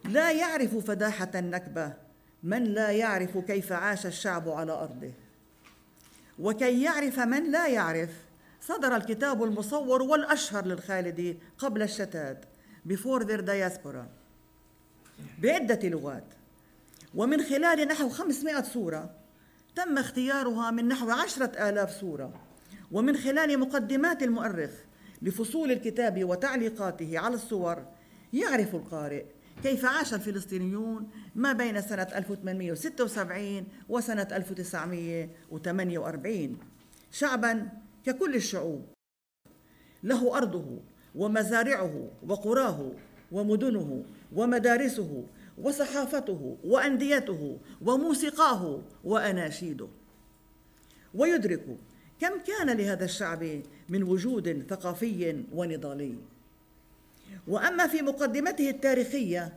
لا 0.05 0.31
يعرف 0.31 0.75
فداحة 0.75 1.31
النكبة 1.35 1.93
من 2.43 2.63
لا 2.63 2.91
يعرف 2.91 3.37
كيف 3.37 3.71
عاش 3.71 4.05
الشعب 4.05 4.49
على 4.49 4.71
أرضه. 4.71 5.11
وكي 6.39 6.81
يعرف 6.81 7.19
من 7.19 7.51
لا 7.51 7.67
يعرف 7.67 8.09
صدر 8.61 8.95
الكتاب 8.95 9.43
المصور 9.43 10.01
والأشهر 10.01 10.65
للخالدي 10.65 11.37
قبل 11.57 11.81
الشتات 11.81 12.45
Before 12.87 13.23
their 13.23 13.41
diaspora 13.41 14.05
بعدة 15.39 15.89
لغات. 15.89 16.23
ومن 17.15 17.43
خلال 17.43 17.87
نحو 17.87 18.09
500 18.09 18.61
صورة 18.61 19.09
تم 19.75 19.97
اختيارها 19.97 20.71
من 20.71 20.87
نحو 20.87 21.11
عشرة 21.11 21.69
آلاف 21.69 21.99
صورة 21.99 22.46
ومن 22.91 23.17
خلال 23.17 23.59
مقدمات 23.59 24.23
المؤرخ 24.23 24.71
لفصول 25.21 25.71
الكتاب 25.71 26.23
وتعليقاته 26.23 27.19
على 27.19 27.35
الصور 27.35 27.85
يعرف 28.33 28.75
القارئ 28.75 29.25
كيف 29.63 29.85
عاش 29.85 30.13
الفلسطينيون 30.13 31.09
ما 31.35 31.53
بين 31.53 31.81
سنة 31.81 32.07
1876 32.15 33.63
وسنة 33.89 34.27
1948 34.31 36.57
شعبا 37.11 37.69
ككل 38.05 38.35
الشعوب. 38.35 38.85
له 40.03 40.37
أرضه 40.37 40.79
ومزارعه 41.15 42.09
وقراه 42.27 42.91
ومدنه 43.31 44.03
ومدارسه 44.35 45.23
وصحافته 45.57 46.57
وأنديته 46.63 47.59
وموسيقاه 47.81 48.81
وأناشيده. 49.03 49.87
ويدرك 51.13 51.77
كم 52.21 52.39
كان 52.47 52.77
لهذا 52.77 53.05
الشعب 53.05 53.61
من 53.89 54.03
وجود 54.03 54.65
ثقافي 54.69 55.43
ونضالي؟ 55.53 56.15
وأما 57.47 57.87
في 57.87 58.01
مقدمته 58.01 58.69
التاريخية 58.69 59.53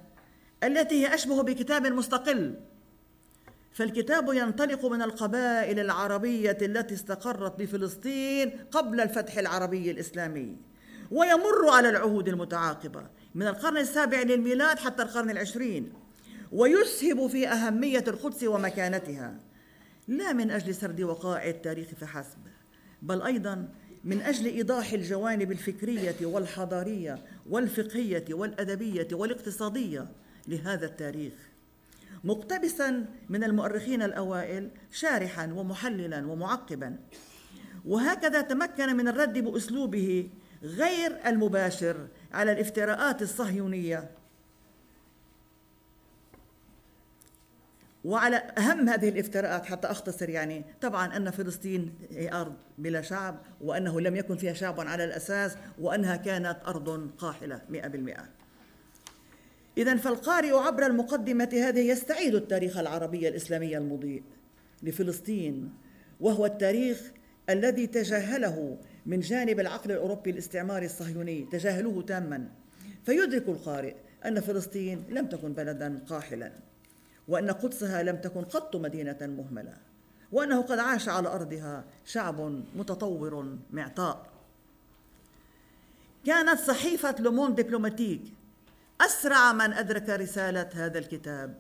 التي 0.65 1.07
هي 1.07 1.15
أشبه 1.15 1.43
بكتاب 1.43 1.87
مستقل 1.87 2.55
فالكتاب 3.73 4.33
ينطلق 4.33 4.87
من 4.87 5.03
القبائل 5.03 5.81
العربية 5.81 6.59
التي 6.63 6.95
استقرت 6.95 7.59
بفلسطين 7.59 8.51
قبل 8.71 9.01
الفتح 9.01 9.39
العربي 9.39 9.91
الإسلامي 9.91 10.57
ويمر 11.11 11.69
على 11.69 11.89
العهود 11.89 12.29
المتعاقبة 12.29 13.07
من 13.35 13.47
القرن 13.47 13.77
السابع 13.77 14.23
للميلاد 14.23 14.79
حتى 14.79 15.03
القرن 15.03 15.31
العشرين 15.31 15.93
ويسهب 16.53 17.27
في 17.27 17.49
أهمية 17.49 18.05
القدس 18.09 18.43
ومكانتها. 18.43 19.35
لا 20.09 20.33
من 20.33 20.51
أجل 20.51 20.75
سرد 20.75 21.01
وقائع 21.01 21.49
التاريخ 21.51 21.89
فحسب 22.01 22.39
بل 23.03 23.23
أيضا 23.23 23.69
من 24.05 24.21
أجل 24.21 24.47
إيضاح 24.47 24.93
الجوانب 24.93 25.53
الفكرية 25.53 26.17
والحضارية 26.23 27.19
والفقهية 27.51 28.25
والأدبية 28.31 29.09
والاقتصادية 29.13 30.09
لهذا 30.49 30.87
التاريخ. 30.87 31.33
مقتبسا 32.25 33.07
من 33.29 33.45
المؤرخين 33.45 34.03
الأوائل 34.03 34.71
شارحا 34.93 35.53
ومحللا 35.53 36.27
ومعقبا. 36.27 36.97
وهكذا 37.85 38.41
تمكن 38.41 38.97
من 38.97 39.09
الرد 39.09 39.39
بأسلوبه 39.39 40.31
غير 40.63 41.17
المباشر 41.27 42.09
على 42.33 42.53
الافتراءات 42.53 43.23
الصهيونية. 43.23 44.11
وعلى 48.05 48.37
أهم 48.37 48.89
هذه 48.89 49.09
الافتراءات 49.09 49.67
حتى 49.67 49.89
أختصر 49.89 50.29
يعني 50.29 50.65
طبعا 50.81 51.17
أن 51.17 51.31
فلسطين 51.31 51.95
هي 52.11 52.33
أرض 52.33 52.55
بلا 52.79 53.03
شعب 53.03 53.41
وأنه 53.61 54.01
لم 54.01 54.17
يكن 54.17 54.37
فيها 54.37 54.53
شعب 54.53 54.81
على 54.81 55.05
الأساس 55.05 55.57
وأنها 55.79 56.17
كانت 56.17 56.57
أرض 56.67 57.11
قاحلة 57.19 57.61
100% 57.73 58.21
اذا 59.79 59.97
فالقارئ 59.97 60.53
عبر 60.53 60.87
المقدمة 60.87 61.51
هذه 61.53 61.81
يستعيد 61.81 62.35
التاريخ 62.35 62.79
العربي 62.79 63.29
الإسلامي 63.29 63.77
المضيء 63.77 64.23
لفلسطين 64.83 65.73
وهو 66.21 66.47
التاريخ 66.47 67.01
الذي 67.51 67.87
تجاهله 67.87 68.79
من 69.07 69.21
جانب 69.21 69.61
العقل 69.61 69.93
الأوروبي 69.93 70.31
الاستعماري 70.31 70.87
الصهيوني 70.87 71.49
تجاهلوه 71.53 72.03
تاما. 72.03 72.49
فيدرك 73.05 73.49
القارئ 73.49 73.95
أن 74.27 74.41
فلسطين 74.41 75.05
لم 75.09 75.27
تكن 75.27 75.53
بلدا 75.53 76.01
قاحلا. 76.09 76.53
وأن 77.31 77.51
قدسها 77.51 78.03
لم 78.03 78.17
تكن 78.17 78.45
قط 78.45 78.77
مدينة 78.77 79.19
مهملة 79.21 79.77
وأنه 80.33 80.63
قد 80.63 80.79
عاش 80.79 81.09
على 81.09 81.29
أرضها 81.29 81.85
شعب 82.05 82.41
متطور 82.77 83.59
معطاء. 83.71 84.27
كانت 86.27 86.61
صحيفة 86.61 87.15
لومون 87.19 87.55
دبلوماتيك 87.55 88.23
أسرع 89.01 89.53
من 89.53 89.73
أدرك 89.73 90.09
رسالة 90.09 90.69
هذا 90.75 90.99
الكتاب 90.99 91.55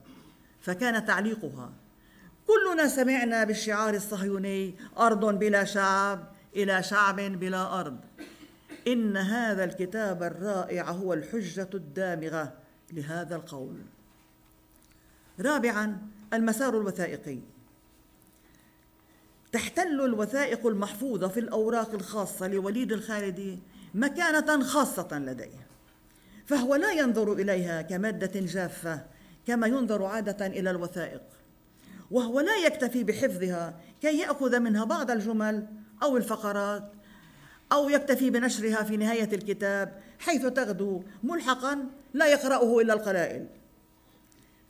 فكان 0.60 1.04
تعليقها 1.04 1.72
كلنا 2.46 2.88
سمعنا 2.88 3.44
بالشعار 3.44 3.94
الصهيوني 3.94 4.74
أرض 4.98 5.38
بلا 5.38 5.64
شعب 5.64 6.32
إلى 6.56 6.82
شعب 6.82 7.16
بلا 7.16 7.80
أرض. 7.80 7.98
إن 8.86 9.16
هذا 9.16 9.64
الكتاب 9.64 10.22
الرائع 10.22 10.90
هو 10.90 11.12
الحجة 11.14 11.68
الدامغة 11.74 12.52
لهذا 12.92 13.36
القول. 13.36 13.76
رابعا 15.40 15.98
المسار 16.32 16.76
الوثائقي. 16.76 17.38
تحتل 19.52 20.00
الوثائق 20.00 20.66
المحفوظة 20.66 21.28
في 21.28 21.40
الأوراق 21.40 21.94
الخاصة 21.94 22.48
لوليد 22.48 22.92
الخالدي 22.92 23.58
مكانة 23.94 24.64
خاصة 24.64 25.18
لديه 25.18 25.66
فهو 26.46 26.74
لا 26.74 26.92
ينظر 26.92 27.32
إليها 27.32 27.82
كمادة 27.82 28.40
جافة 28.40 29.06
كما 29.46 29.66
ينظر 29.66 30.04
عادة 30.04 30.46
إلى 30.46 30.70
الوثائق 30.70 31.22
وهو 32.10 32.40
لا 32.40 32.56
يكتفي 32.56 33.04
بحفظها 33.04 33.74
كي 34.02 34.18
يأخذ 34.18 34.60
منها 34.60 34.84
بعض 34.84 35.10
الجمل 35.10 35.66
أو 36.02 36.16
الفقرات 36.16 36.92
أو 37.72 37.88
يكتفي 37.88 38.30
بنشرها 38.30 38.82
في 38.82 38.96
نهاية 38.96 39.34
الكتاب 39.34 40.00
حيث 40.18 40.46
تغدو 40.46 41.02
ملحقا 41.22 41.84
لا 42.14 42.26
يقرأه 42.26 42.80
إلا 42.80 42.94
القلائل. 42.94 43.46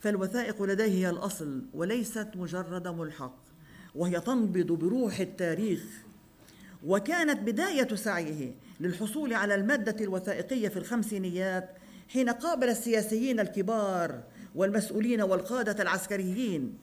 فالوثائق 0.00 0.62
لديه 0.62 1.06
هي 1.06 1.10
الأصل 1.10 1.62
وليست 1.74 2.28
مجرد 2.34 2.88
ملحق 2.88 3.36
وهي 3.94 4.20
تنبض 4.20 4.72
بروح 4.72 5.20
التاريخ. 5.20 5.82
وكانت 6.86 7.40
بداية 7.40 7.94
سعيه 7.94 8.54
للحصول 8.80 9.34
على 9.34 9.54
المادة 9.54 10.04
الوثائقية 10.04 10.68
في 10.68 10.76
الخمسينيات 10.76 11.70
حين 12.08 12.28
قابل 12.28 12.68
السياسيين 12.68 13.40
الكبار 13.40 14.22
والمسؤولين 14.54 15.22
والقادة 15.22 15.82
العسكريين. 15.82 16.78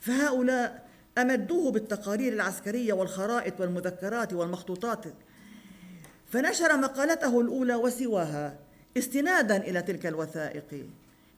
فهؤلاء 0.00 0.86
أمدوه 1.18 1.72
بالتقارير 1.72 2.32
العسكرية 2.32 2.92
والخرائط 2.92 3.60
والمذكرات 3.60 4.32
والمخطوطات. 4.32 5.04
فنشر 6.30 6.76
مقالته 6.76 7.40
الأولى 7.40 7.74
وسواها 7.74 8.58
استنادا 8.96 9.56
إلى 9.56 9.82
تلك 9.82 10.06
الوثائق. 10.06 10.86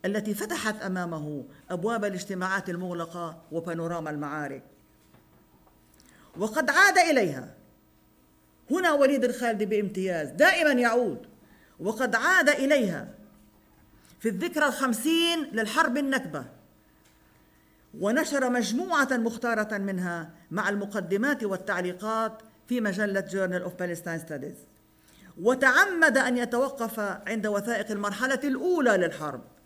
التي 0.05 0.35
فتحت 0.35 0.83
أمامه 0.83 1.45
أبواب 1.71 2.05
الاجتماعات 2.05 2.71
المغلقة 2.71 3.43
وبانوراما 3.53 4.11
المعارك. 4.11 4.63
وقد 6.37 6.71
عاد 6.71 6.99
إليها. 6.99 7.55
هنا 8.71 8.93
وليد 8.93 9.25
الخالدي 9.25 9.67
بامتياز 9.67 10.29
دائما 10.29 10.73
يعود. 10.73 11.27
وقد 11.81 12.15
عاد 12.15 12.49
إليها 12.49 13.09
في 14.21 14.29
الذكرى 14.29 14.67
الخمسين 14.67 15.45
للحرب 15.53 15.97
النكبة. 15.97 16.45
ونشر 18.01 18.51
مجموعة 18.51 19.09
مختارة 19.13 19.79
منها 19.79 20.31
مع 20.51 20.69
المقدمات 20.69 21.45
والتعليقات 21.45 22.43
في 22.69 22.81
مجلة 22.81 23.21
Journal 23.21 23.69
of 23.69 23.73
Palestine 23.73 24.29
Studies. 24.29 24.59
وتعمد 25.41 26.19
أن 26.19 26.37
يتوقف 26.37 27.01
عند 27.01 27.47
وثائق 27.47 27.91
المرحلة 27.91 28.41
الأولى 28.45 28.91
للحرب. 28.91 29.58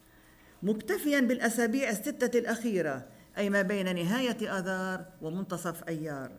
مكتفيا 0.62 1.20
بالأسابيع 1.20 1.90
الستة 1.90 2.38
الأخيرة 2.38 3.07
أي 3.38 3.51
ما 3.51 3.62
بين 3.62 3.94
نهاية 3.94 4.59
آذار 4.59 5.05
ومنتصف 5.22 5.88
أيار. 5.88 6.31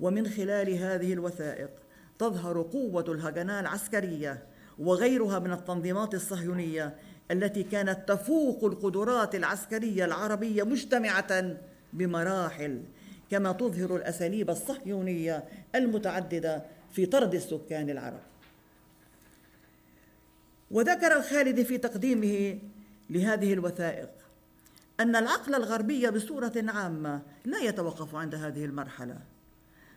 ومن 0.00 0.28
خلال 0.28 0.70
هذه 0.70 1.12
الوثائق 1.12 1.70
تظهر 2.18 2.62
قوة 2.62 3.04
الهجناء 3.08 3.60
العسكرية 3.60 4.42
وغيرها 4.78 5.38
من 5.38 5.52
التنظيمات 5.52 6.14
الصهيونية 6.14 6.94
التي 7.30 7.62
كانت 7.62 8.08
تفوق 8.08 8.64
القدرات 8.64 9.34
العسكرية 9.34 10.04
العربية 10.04 10.62
مجتمعة 10.62 11.56
بمراحل 11.92 12.82
كما 13.30 13.52
تظهر 13.52 13.96
الأساليب 13.96 14.50
الصهيونية 14.50 15.44
المتعددة 15.74 16.62
في 16.92 17.06
طرد 17.06 17.34
السكان 17.34 17.90
العرب. 17.90 18.20
وذكر 20.70 21.16
الخالدي 21.16 21.64
في 21.64 21.78
تقديمه 21.78 22.58
لهذه 23.10 23.52
الوثائق 23.52 24.10
أن 25.00 25.16
العقل 25.16 25.54
الغربي 25.54 26.10
بصورة 26.10 26.52
عامة 26.56 27.22
لا 27.44 27.58
يتوقف 27.58 28.14
عند 28.14 28.34
هذه 28.34 28.64
المرحلة. 28.64 29.18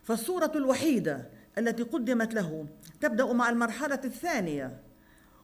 فالصورة 0.02 0.52
الوحيدة 0.54 1.28
التي 1.58 1.82
قدمت 1.82 2.34
له 2.34 2.66
تبدأ 3.00 3.32
مع 3.32 3.50
المرحلة 3.50 4.00
الثانية 4.04 4.80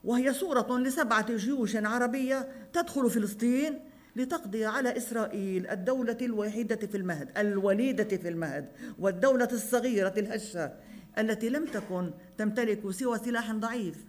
وهي 0.05 0.33
صورة 0.33 0.79
لسبعة 0.79 1.37
جيوش 1.37 1.77
عربية 1.77 2.49
تدخل 2.73 3.11
فلسطين 3.11 3.81
لتقضي 4.17 4.65
على 4.65 4.97
إسرائيل 4.97 5.67
الدولة 5.67 6.19
الوحيدة 6.23 6.77
في 6.77 6.97
المهد 6.97 7.39
الوليدة 7.39 8.17
في 8.17 8.29
المهد 8.29 8.69
والدولة 8.99 9.49
الصغيرة 9.53 10.15
الهشة 10.17 10.73
التي 11.19 11.49
لم 11.49 11.67
تكن 11.67 12.11
تمتلك 12.39 12.91
سوى 12.91 13.19
سلاح 13.19 13.53
ضعيف. 13.53 14.05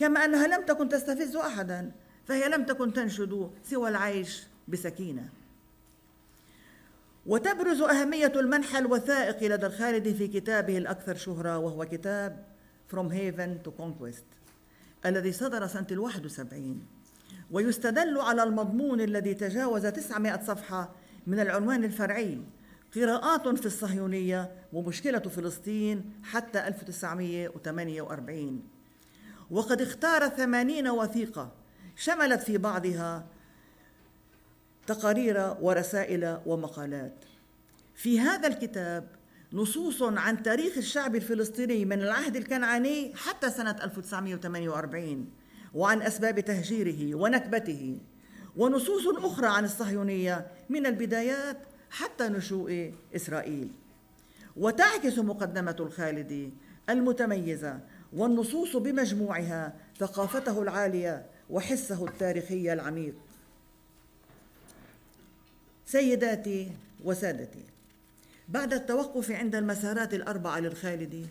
كما 0.00 0.24
أنها 0.24 0.46
لم 0.46 0.64
تكن 0.64 0.88
تستفز 0.88 1.36
أحدا 1.36 1.92
فهي 2.28 2.48
لم 2.48 2.64
تكن 2.64 2.92
تنشد 2.92 3.50
سوى 3.64 3.88
العيش 3.88 4.42
بسكينة. 4.68 5.28
وتبرز 7.26 7.80
أهمية 7.80 8.32
المنحى 8.36 8.78
الوثائقي 8.78 9.48
لدى 9.48 9.66
الخالدي 9.66 10.14
في 10.14 10.28
كتابه 10.28 10.78
الأكثر 10.78 11.16
شهرة 11.16 11.58
وهو 11.58 11.84
كتاب 11.84 12.44
From 12.92 13.08
Haven 13.10 13.64
to 13.64 13.70
Conquest 13.70 14.24
الذي 15.06 15.32
صدر 15.32 15.66
سنة 15.66 15.86
الواحد 15.90 16.26
وسبعين 16.26 16.86
ويستدل 17.50 18.18
على 18.18 18.42
المضمون 18.42 19.00
الذي 19.00 19.34
تجاوز 19.34 19.86
900 19.86 20.42
صفحة 20.44 20.90
من 21.26 21.40
العنوان 21.40 21.84
الفرعي 21.84 22.42
قراءات 22.96 23.48
في 23.48 23.66
الصهيونية 23.66 24.50
ومشكلة 24.72 25.18
فلسطين 25.18 26.12
حتى 26.22 26.66
1948 26.66 28.62
وقد 29.50 29.80
اختار 29.80 30.28
ثمانين 30.28 30.88
وثيقة 30.88 31.52
شملت 31.96 32.42
في 32.42 32.58
بعضها 32.58 33.26
تقارير 34.86 35.56
ورسائل 35.60 36.38
ومقالات. 36.46 37.14
في 37.94 38.20
هذا 38.20 38.48
الكتاب 38.48 39.08
نصوص 39.52 40.02
عن 40.02 40.42
تاريخ 40.42 40.76
الشعب 40.76 41.16
الفلسطيني 41.16 41.84
من 41.84 42.02
العهد 42.02 42.36
الكنعاني 42.36 43.12
حتى 43.14 43.50
سنة 43.50 43.76
1948 43.84 45.30
وعن 45.74 46.02
أسباب 46.02 46.40
تهجيره 46.40 47.14
ونكبته 47.14 47.98
ونصوص 48.56 49.06
أخرى 49.06 49.46
عن 49.46 49.64
الصهيونية 49.64 50.46
من 50.68 50.86
البدايات 50.86 51.56
حتى 51.90 52.28
نشوء 52.28 52.94
إسرائيل. 53.16 53.70
وتعكس 54.56 55.18
مقدمة 55.18 55.76
الخالدي 55.80 56.52
المتميزة 56.90 57.80
والنصوص 58.12 58.76
بمجموعها 58.76 59.72
ثقافته 59.98 60.62
العالية 60.62 61.26
وحسه 61.52 62.04
التاريخي 62.04 62.72
العميق. 62.72 63.14
سيداتي 65.86 66.72
وسادتي 67.04 67.64
بعد 68.48 68.72
التوقف 68.72 69.30
عند 69.30 69.54
المسارات 69.54 70.14
الأربعة 70.14 70.58
للخالدي 70.60 71.26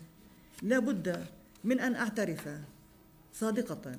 لا 0.62 0.78
بد 0.78 1.26
من 1.64 1.80
أن 1.80 1.94
أعترف 1.94 2.48
صادقة 3.34 3.98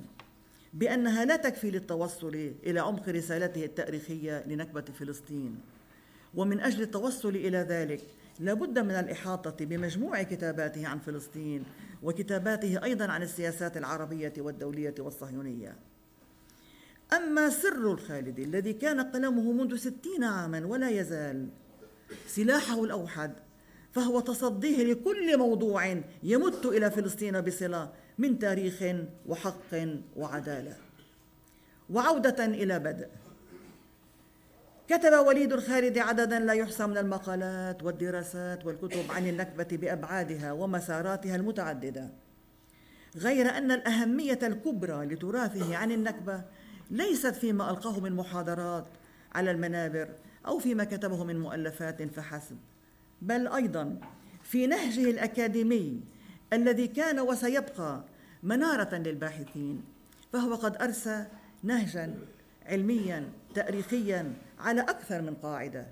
بأنها 0.74 1.26
لا 1.26 1.36
تكفي 1.36 1.72
للتوصل 1.72 2.52
إلى 2.64 2.80
عمق 2.80 3.10
رسالته 3.10 3.66
التاريخية 3.66 4.44
لنكبة 4.48 4.86
فلسطين. 5.00 5.58
ومن 6.36 6.60
أجل 6.60 6.82
التوصل 6.82 7.30
إلى 7.30 7.58
ذلك 7.58 8.02
لا 8.40 8.54
بد 8.54 8.80
من 8.80 8.92
الإحاطة 8.92 9.66
بمجموع 9.66 10.24
كتاباته 10.24 10.88
عن 10.88 11.00
فلسطين 11.00 11.64
وكتاباته 12.04 12.84
أيضا 12.84 13.08
عن 13.08 13.24
السياسات 13.24 13.78
العربية 13.78 14.34
والدولية 14.38 14.96
والصهيونية. 15.00 15.76
أما 17.16 17.50
سر 17.50 17.92
الخالد 17.92 18.40
الذي 18.40 18.74
كان 18.74 19.02
قلمه 19.02 19.52
منذ 19.52 19.76
ستين 19.76 20.24
عاما 20.24 20.66
ولا 20.66 20.90
يزال 20.90 21.48
سلاحه 22.28 22.84
الأوحد 22.84 23.34
فهو 23.92 24.20
تصديه 24.20 24.84
لكل 24.84 25.38
موضوع 25.38 26.02
يمت 26.24 26.66
إلى 26.66 26.92
فلسطين 26.92 27.42
بصلة 27.42 27.92
من 28.18 28.40
تاريخ 28.40 28.84
وحق 29.26 29.74
وعدالة. 30.16 30.76
وعودة 31.90 32.46
إلى 32.46 32.80
بدء. 32.80 33.08
كتب 34.88 35.14
وليد 35.28 35.54
الخالد 35.54 35.98
عددا 35.98 36.40
لا 36.40 36.54
يحصى 36.54 36.88
من 36.88 36.98
المقالات 36.98 37.84
والدراسات 37.84 38.66
والكتب 38.66 39.12
عن 39.12 39.28
النكبة 39.28 39.78
بأبعادها 39.78 40.52
ومساراتها 40.52 41.36
المتعددة 41.36 42.10
غير 43.18 43.50
أن 43.50 43.72
الأهمية 43.72 44.40
الكبرى 44.44 45.06
لتراثه 45.06 45.78
عن 45.78 45.92
النكبة 45.92 46.44
ليست 46.92 47.36
فيما 47.36 47.70
ألقاه 47.70 48.00
من 48.00 48.14
محاضرات 48.14 48.86
على 49.36 49.52
المنابر 49.52 50.10
أو 50.46 50.60
فيما 50.60 50.84
كتبه 50.84 51.24
من 51.24 51.40
مؤلفات 51.40 52.04
فحسب 52.04 52.58
بل 53.22 53.48
أيضا 53.48 54.00
في 54.44 54.68
نهجه 54.68 55.10
الأكاديمي 55.10 56.02
الذي 56.54 56.88
كان 56.88 57.20
وسيبقى 57.20 58.04
منارة 58.44 58.96
للباحثين 58.96 59.84
فهو 60.34 60.56
قد 60.56 60.82
أرسى 60.82 61.26
نهجا 61.64 62.16
علميا 62.66 63.30
تاريخيا 63.56 64.34
على 64.60 64.82
أكثر 64.82 65.22
من 65.22 65.34
قاعدة. 65.34 65.86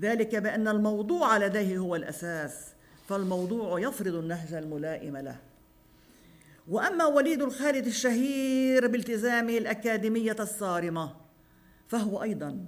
ذلك 0.00 0.36
بأن 0.36 0.68
الموضوع 0.68 1.36
لديه 1.36 1.78
هو 1.78 1.96
الأساس 1.96 2.66
فالموضوع 3.08 3.80
يفرض 3.80 4.14
النهج 4.14 4.54
الملائم 4.54 5.16
له. 5.16 5.36
وأما 6.68 7.06
وليد 7.06 7.42
الخالد 7.42 7.86
الشهير 7.86 8.86
بالتزامه 8.86 9.58
الأكاديمية 9.58 10.36
الصارمة 10.40 11.16
فهو 11.88 12.22
أيضا 12.22 12.58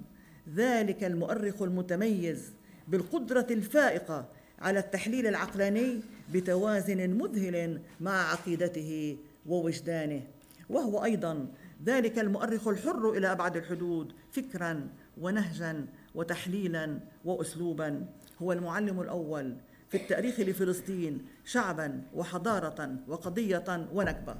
ذلك 0.55 1.03
المؤرخ 1.03 1.61
المتميز 1.61 2.51
بالقدرة 2.87 3.47
الفائقة 3.51 4.25
على 4.59 4.79
التحليل 4.79 5.27
العقلاني 5.27 6.01
بتوازن 6.33 7.09
مذهل 7.09 7.81
مع 8.01 8.31
عقيدته 8.31 9.17
ووجدانه. 9.45 10.21
وهو 10.69 11.03
أيضا 11.03 11.47
ذلك 11.85 12.19
المؤرخ 12.19 12.67
الحر 12.67 13.09
إلى 13.09 13.31
أبعد 13.31 13.57
الحدود 13.57 14.13
فكرا 14.31 14.87
ونهجا 15.21 15.85
وتحليلا 16.15 16.99
واسلوبا. 17.25 18.05
هو 18.41 18.51
المعلم 18.51 19.01
الأول 19.01 19.55
في 19.89 19.97
التاريخ 19.97 20.39
لفلسطين 20.39 21.25
شعبا 21.45 22.01
وحضارة 22.13 22.95
وقضية 23.07 23.87
ونكبة. 23.93 24.35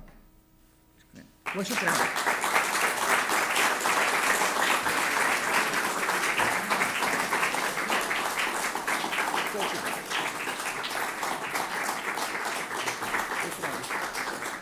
وشكرا. 1.57 1.91